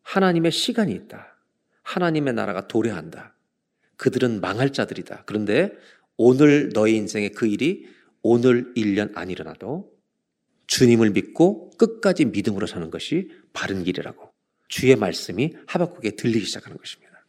하나님의 0.03 0.53
시간이 0.53 0.93
있다. 0.93 1.37
하나님의 1.83 2.35
나라가 2.35 2.66
도래한다. 2.66 3.35
그들은 3.97 4.40
망할 4.40 4.72
자들이다. 4.72 5.24
그런데 5.26 5.72
오늘 6.16 6.70
너의 6.72 6.97
인생에 6.97 7.30
그 7.30 7.47
일이 7.47 7.86
오늘 8.22 8.72
1년 8.74 9.12
안 9.16 9.30
일어나도 9.30 9.92
주님을 10.66 11.11
믿고 11.11 11.70
끝까지 11.76 12.24
믿음으로 12.26 12.66
사는 12.66 12.90
것이 12.90 13.30
바른 13.53 13.84
길이라고 13.84 14.32
주의 14.68 14.97
말씀이 14.97 15.53
하박국에 15.66 16.12
들리기 16.12 16.47
시작하는 16.47 16.78
것입니다. 16.78 17.26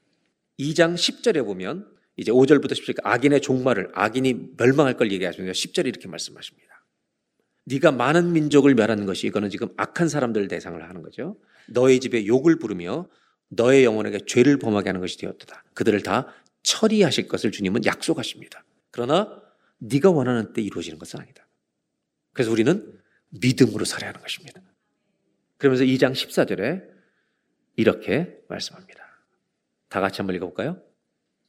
2장 0.59 0.95
10절에 0.95 1.43
보면 1.43 1.87
이제 2.17 2.31
5절부터 2.31 2.71
10절까지 2.71 2.99
악인의 3.03 3.41
종말을 3.41 3.91
악인이 3.93 4.51
멸망할 4.57 4.95
걸 4.95 5.11
얘기하시면서 5.11 5.51
10절에 5.51 5.87
이렇게 5.87 6.07
말씀하십니다. 6.07 6.65
네가 7.65 7.91
많은 7.91 8.31
민족을 8.31 8.75
멸하는 8.75 9.05
것이 9.05 9.27
이거는 9.27 9.49
지금 9.49 9.69
악한 9.75 10.07
사람들 10.07 10.47
대상을 10.47 10.81
하는 10.81 11.01
거죠. 11.01 11.37
너의 11.67 11.99
집에 11.99 12.25
욕을 12.25 12.57
부르며 12.57 13.09
너의 13.49 13.83
영혼에게 13.83 14.19
죄를 14.25 14.57
범하게 14.57 14.89
하는 14.89 15.01
것이 15.01 15.17
되었다. 15.17 15.63
그들을 15.73 16.01
다 16.03 16.33
처리하실 16.65 17.27
것을 17.27 17.51
주님은 17.51 17.85
약속하십니다. 17.85 18.65
그러나 18.91 19.41
네가 19.77 20.09
원하는 20.09 20.51
때 20.51 20.61
이루어지는 20.61 20.97
것은 20.97 21.19
아니다. 21.19 21.47
그래서 22.33 22.51
우리는 22.51 22.99
믿음으로 23.29 23.85
살아야 23.85 24.09
하는 24.09 24.21
것입니다. 24.21 24.61
그러면서 25.57 25.83
2장 25.83 26.13
14절에 26.13 26.83
이렇게 27.75 28.39
말씀합니다. 28.49 29.05
다 29.89 30.01
같이 30.01 30.17
한번 30.17 30.35
읽어볼까요? 30.35 30.81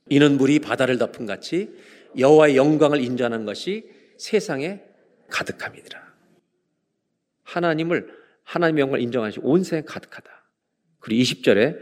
이는 0.09 0.37
물이 0.37 0.61
바다를 0.61 0.99
덮은 0.99 1.27
같이 1.27 1.75
여호와의 2.19 2.57
영광을 2.57 3.01
인정하는 3.01 3.45
것이 3.47 3.91
세상에 4.19 4.83
가득함이니라. 5.31 6.15
하나님을 7.43 8.15
하나님의 8.45 8.83
영광을 8.83 9.01
인정하시 9.03 9.41
온 9.43 9.65
세상에 9.65 9.83
가득하다. 9.83 10.31
그리고 11.01 11.23
20절에 11.23 11.79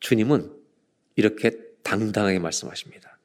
주님은 0.00 0.50
이렇게 1.16 1.69
당당하게 1.82 2.38
말씀하십니다. 2.38 3.18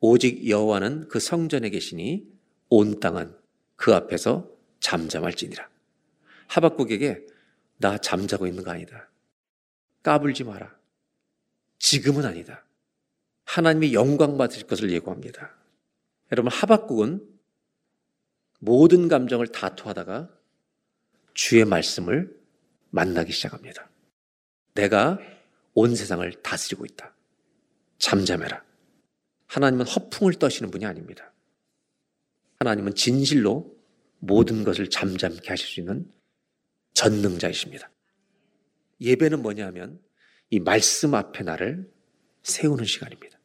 오직 0.00 0.48
여호와는 0.48 1.08
그 1.08 1.18
성전에 1.20 1.70
계시니 1.70 2.26
온 2.68 3.00
땅은 3.00 3.34
그 3.76 3.94
앞에서 3.94 4.50
잠잠할지니라. 4.80 5.68
하박국에게 6.48 7.26
나 7.78 7.98
잠자고 7.98 8.46
있는 8.46 8.62
거 8.62 8.70
아니다. 8.70 9.08
까불지 10.02 10.44
마라. 10.44 10.74
지금은 11.78 12.24
아니다. 12.24 12.64
하나님이 13.44 13.94
영광 13.94 14.38
받으실 14.38 14.66
것을 14.66 14.90
예고합니다. 14.90 15.54
여러분 16.32 16.50
하박국은 16.52 17.26
모든 18.58 19.08
감정을 19.08 19.48
다투하다가 19.48 20.30
주의 21.34 21.64
말씀을 21.64 22.34
만나기 22.90 23.32
시작합니다. 23.32 23.88
내가 24.74 25.18
온 25.74 25.94
세상을 25.94 26.30
다스리고 26.42 26.86
있다. 26.86 27.15
잠잠해라. 27.98 28.64
하나님은 29.46 29.86
허풍을 29.86 30.34
떠시는 30.34 30.70
분이 30.70 30.84
아닙니다. 30.84 31.32
하나님은 32.58 32.94
진실로 32.94 33.76
모든 34.18 34.64
것을 34.64 34.90
잠잠케 34.90 35.48
하실 35.48 35.66
수 35.68 35.80
있는 35.80 36.10
전능자이십니다. 36.94 37.90
예배는 39.00 39.42
뭐냐 39.42 39.66
하면 39.66 40.00
이 40.50 40.58
말씀 40.58 41.14
앞에 41.14 41.44
나를 41.44 41.90
세우는 42.42 42.84
시간입니다. 42.84 43.38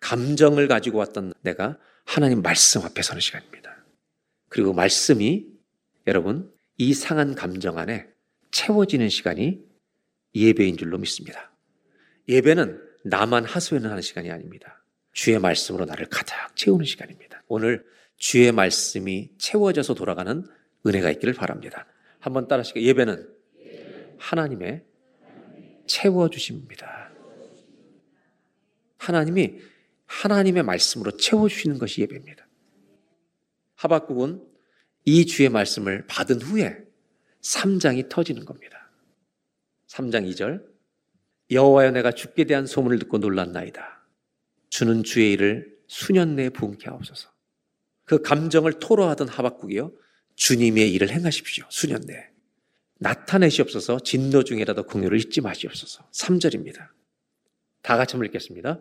감정을 0.00 0.68
가지고 0.68 0.98
왔던 0.98 1.32
내가 1.42 1.78
하나님 2.04 2.42
말씀 2.42 2.82
앞에 2.82 3.02
서는 3.02 3.20
시간입니다. 3.20 3.84
그리고 4.48 4.72
말씀이 4.72 5.46
여러분 6.06 6.52
이 6.76 6.94
상한 6.94 7.34
감정 7.34 7.78
안에 7.78 8.08
채워지는 8.50 9.08
시간이 9.08 9.62
예배인 10.34 10.76
줄로 10.76 10.98
믿습니다. 10.98 11.52
예배는 12.28 12.87
나만 13.08 13.44
하소연을 13.44 13.90
하는 13.90 14.02
시간이 14.02 14.30
아닙니다. 14.30 14.82
주의 15.12 15.38
말씀으로 15.38 15.84
나를 15.84 16.06
가득 16.06 16.34
채우는 16.54 16.84
시간입니다. 16.84 17.42
오늘 17.48 17.84
주의 18.16 18.50
말씀이 18.52 19.30
채워져서 19.38 19.94
돌아가는 19.94 20.44
은혜가 20.86 21.10
있기를 21.12 21.34
바랍니다. 21.34 21.86
한번 22.20 22.48
따라 22.48 22.60
하시고 22.60 22.80
예배는 22.80 23.28
하나님의 24.18 24.84
채워주십니다. 25.86 27.10
하나님이 28.98 29.58
하나님의 30.06 30.62
말씀으로 30.62 31.16
채워주시는 31.16 31.78
것이 31.78 32.00
예배입니다. 32.02 32.46
하박국은 33.76 34.44
이 35.04 35.26
주의 35.26 35.48
말씀을 35.48 36.06
받은 36.06 36.42
후에 36.42 36.78
3장이 37.40 38.08
터지는 38.08 38.44
겁니다. 38.44 38.90
3장 39.86 40.28
2절 40.30 40.77
여호와여 41.50 41.92
내가 41.92 42.12
죽게 42.12 42.44
대한 42.44 42.66
소문을 42.66 42.98
듣고 42.98 43.18
놀랐나이다. 43.18 44.04
주는 44.70 45.02
주의 45.02 45.32
일을 45.32 45.78
수년 45.86 46.36
내에 46.36 46.50
부응케 46.50 46.88
하옵소서. 46.88 47.30
그 48.04 48.22
감정을 48.22 48.78
토로하던 48.78 49.28
하박국이요 49.28 49.92
주님의 50.34 50.92
일을 50.92 51.10
행하십시오. 51.10 51.64
수년 51.68 52.02
내에. 52.06 52.28
나타내시옵소서 53.00 54.00
진노 54.00 54.44
중이라도 54.44 54.84
공유를 54.84 55.18
잊지 55.18 55.40
마시옵소서. 55.40 56.10
3절입니다. 56.10 56.88
다 57.82 57.96
같이 57.96 58.12
한번 58.12 58.26
읽겠습니다. 58.26 58.80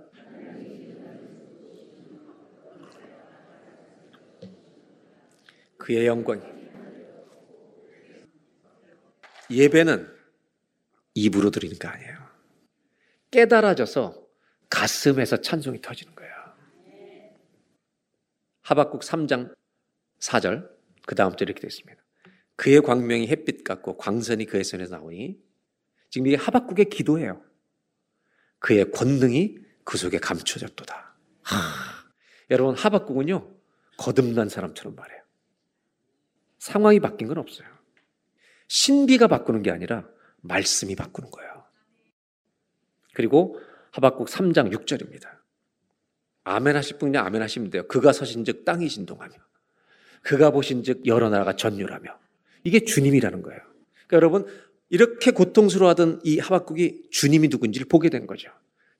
그의 5.77 6.05
영광이 6.05 6.41
예배는 9.49 10.07
입으로 11.13 11.49
드리는 11.49 11.77
거 11.79 11.87
아니에요. 11.87 12.26
깨달아져서 13.31 14.27
가슴에서 14.69 15.41
찬송이 15.41 15.81
터지는 15.81 16.15
거예요. 16.15 16.33
하박국 18.61 19.01
3장 19.01 19.55
4절 20.19 20.69
그 21.05 21.15
다음 21.15 21.35
절 21.35 21.47
이렇게 21.47 21.61
되어 21.61 21.67
있습니다. 21.67 22.01
그의 22.55 22.81
광명이 22.81 23.27
햇빛 23.27 23.63
같고 23.63 23.97
광선이 23.97 24.45
그의 24.45 24.63
손에서 24.63 24.97
나오니 24.97 25.39
지금 26.09 26.27
이게 26.27 26.35
하박국의 26.35 26.85
기도예요. 26.85 27.41
그의 28.59 28.91
권능이 28.91 29.57
그 29.83 29.97
속에 29.97 30.17
감춰졌도다. 30.17 31.15
하, 31.43 31.55
여러분 32.49 32.75
하박국은요 32.75 33.55
거듭난 33.97 34.49
사람처럼 34.49 34.95
말해요. 34.95 35.21
상황이 36.59 36.99
바뀐 36.99 37.27
건 37.27 37.37
없어요. 37.37 37.67
신비가 38.67 39.27
바꾸는 39.27 39.63
게 39.63 39.71
아니라 39.71 40.07
말씀이 40.41 40.95
바꾸는 40.95 41.31
거예요. 41.31 41.46
그리고 43.17 43.59
하박국 43.89 44.27
3장 44.27 44.71
6절입니다. 44.71 45.27
아멘 46.43 46.75
하실 46.75 46.99
분이 46.99 47.17
아멘 47.17 47.41
하시면 47.41 47.71
돼요. 47.71 47.87
그가 47.87 48.13
서신즉 48.13 48.63
땅이 48.63 48.87
진동하며 48.89 49.33
그가 50.21 50.51
보신즉 50.51 51.07
여러 51.07 51.27
나라가 51.31 51.55
전율하며 51.55 52.15
이게 52.63 52.81
주님이라는 52.81 53.41
거예요. 53.41 53.59
그러니까 54.05 54.15
여러분 54.17 54.45
이렇게 54.89 55.31
고통스러워하던 55.31 56.21
이 56.25 56.37
하박국이 56.37 57.07
주님이 57.09 57.47
누군지를 57.47 57.87
보게 57.87 58.09
된 58.09 58.27
거죠. 58.27 58.51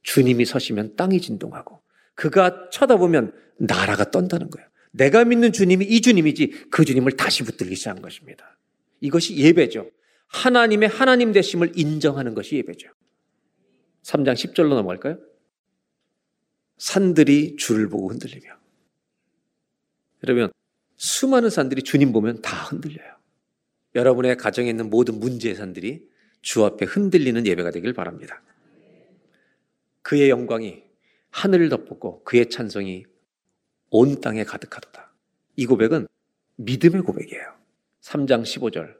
주님이 0.01 0.45
서시면 0.45 0.95
땅이 0.95 1.21
진동하고 1.21 1.79
그가 2.15 2.71
쳐다보면 2.71 3.33
나라가 3.57 4.09
떤다는 4.09 4.49
거예요. 4.49 4.67
내가 4.93 5.25
믿는 5.25 5.51
주님이 5.51 5.85
이 5.85 6.01
주님이지 6.01 6.69
그 6.71 6.85
주님을 6.85 7.11
다시 7.17 7.43
붙들기 7.43 7.75
시작한 7.75 8.01
것입니다. 8.01 8.57
이것이 8.99 9.37
예배죠. 9.37 9.91
하나님의 10.25 10.89
하나님 10.89 11.33
되심을 11.33 11.73
인정하는 11.75 12.33
것이 12.33 12.55
예배죠. 12.55 12.96
3장 14.07 14.33
10절로 14.33 14.69
넘어갈까요? 14.69 15.17
산들이 16.77 17.57
주를 17.57 17.89
보고 17.89 18.09
흔들리며. 18.09 18.57
여러분, 20.23 20.51
수많은 20.95 21.49
산들이 21.49 21.83
주님 21.83 22.13
보면 22.13 22.41
다 22.41 22.63
흔들려요. 22.63 23.17
여러분의 23.95 24.37
가정에 24.37 24.69
있는 24.69 24.89
모든 24.89 25.19
문제 25.19 25.49
예산들이 25.49 26.07
주 26.41 26.63
앞에 26.63 26.85
흔들리는 26.85 27.45
예배가 27.45 27.71
되길 27.71 27.93
바랍니다. 27.93 28.41
그의 30.03 30.29
영광이 30.29 30.83
하늘을 31.31 31.67
덮었고 31.67 32.23
그의 32.23 32.49
찬성이 32.49 33.05
온 33.89 34.21
땅에 34.21 34.45
가득하도다. 34.45 35.13
이 35.57 35.65
고백은 35.65 36.07
믿음의 36.55 37.01
고백이에요. 37.01 37.43
3장 38.01 38.43
15절. 38.43 38.95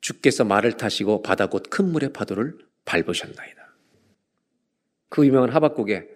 주께서 0.00 0.44
말을 0.44 0.76
타시고 0.76 1.22
바다 1.22 1.48
곧 1.48 1.68
큰 1.68 1.90
물의 1.90 2.12
파도를 2.12 2.58
밟으셨나이다. 2.84 3.61
그 5.12 5.26
유명한 5.26 5.50
하박국에 5.50 6.08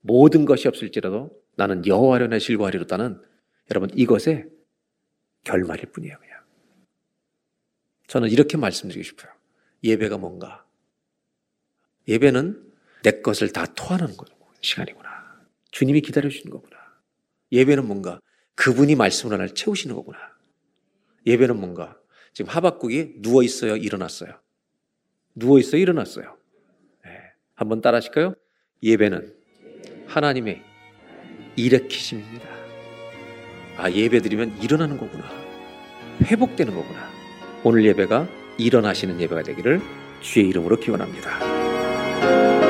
모든 0.00 0.44
것이 0.46 0.66
없을지라도 0.66 1.30
나는 1.54 1.86
여호와를 1.86 2.28
내 2.28 2.40
실과하리로다는 2.40 3.22
여러분 3.70 3.88
이것의 3.94 4.48
결말일 5.44 5.86
뿐이에요, 5.92 6.16
그냥. 6.18 6.42
저는 8.08 8.30
이렇게 8.30 8.56
말씀드리고 8.56 9.04
싶어요. 9.04 9.30
예배가 9.84 10.18
뭔가? 10.18 10.66
예배는 12.08 12.72
내 13.04 13.20
것을 13.22 13.52
다 13.52 13.64
토하는 13.64 14.16
시간이구나. 14.60 15.08
주님이 15.70 16.00
기다려주시는 16.00 16.50
거구나. 16.50 16.76
예배는 17.52 17.86
뭔가? 17.86 18.20
그분이 18.56 18.96
말씀으로 18.96 19.36
날 19.36 19.54
채우시는 19.54 19.94
거구나. 19.94 20.18
예배는 21.26 21.60
뭔가? 21.60 21.96
지금 22.32 22.50
하박국이 22.50 23.22
누워 23.22 23.44
있어요, 23.44 23.76
일어났어요. 23.76 24.40
누워 25.36 25.60
있어요, 25.60 25.80
일어났어요. 25.80 26.41
네. 27.62 27.64
한번 27.64 27.80
따라 27.80 27.98
하실까요? 27.98 28.34
예배는 28.82 29.32
하나님의 30.08 30.62
일으키심입니다. 31.54 32.48
아, 33.76 33.90
예배 33.90 34.20
드리면 34.20 34.60
일어나는 34.60 34.98
거구나. 34.98 35.24
회복되는 36.24 36.74
거구나. 36.74 37.08
오늘 37.62 37.84
예배가 37.84 38.28
일어나시는 38.58 39.20
예배가 39.20 39.44
되기를 39.44 39.80
주의 40.20 40.48
이름으로 40.48 40.76
기원합니다. 40.76 42.61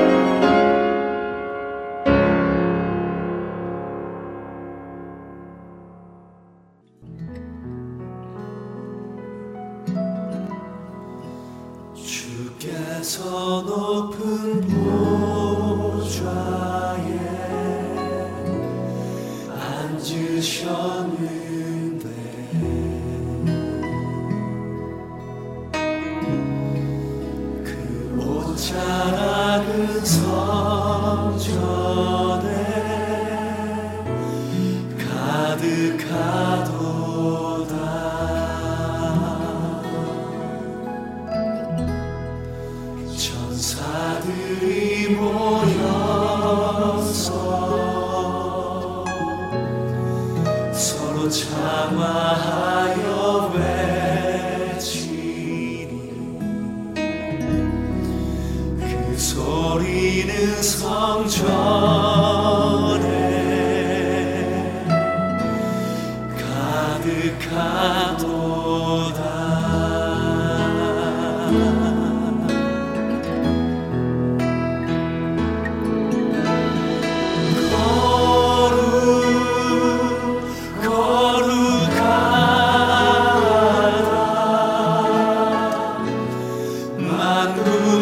만 87.32 88.01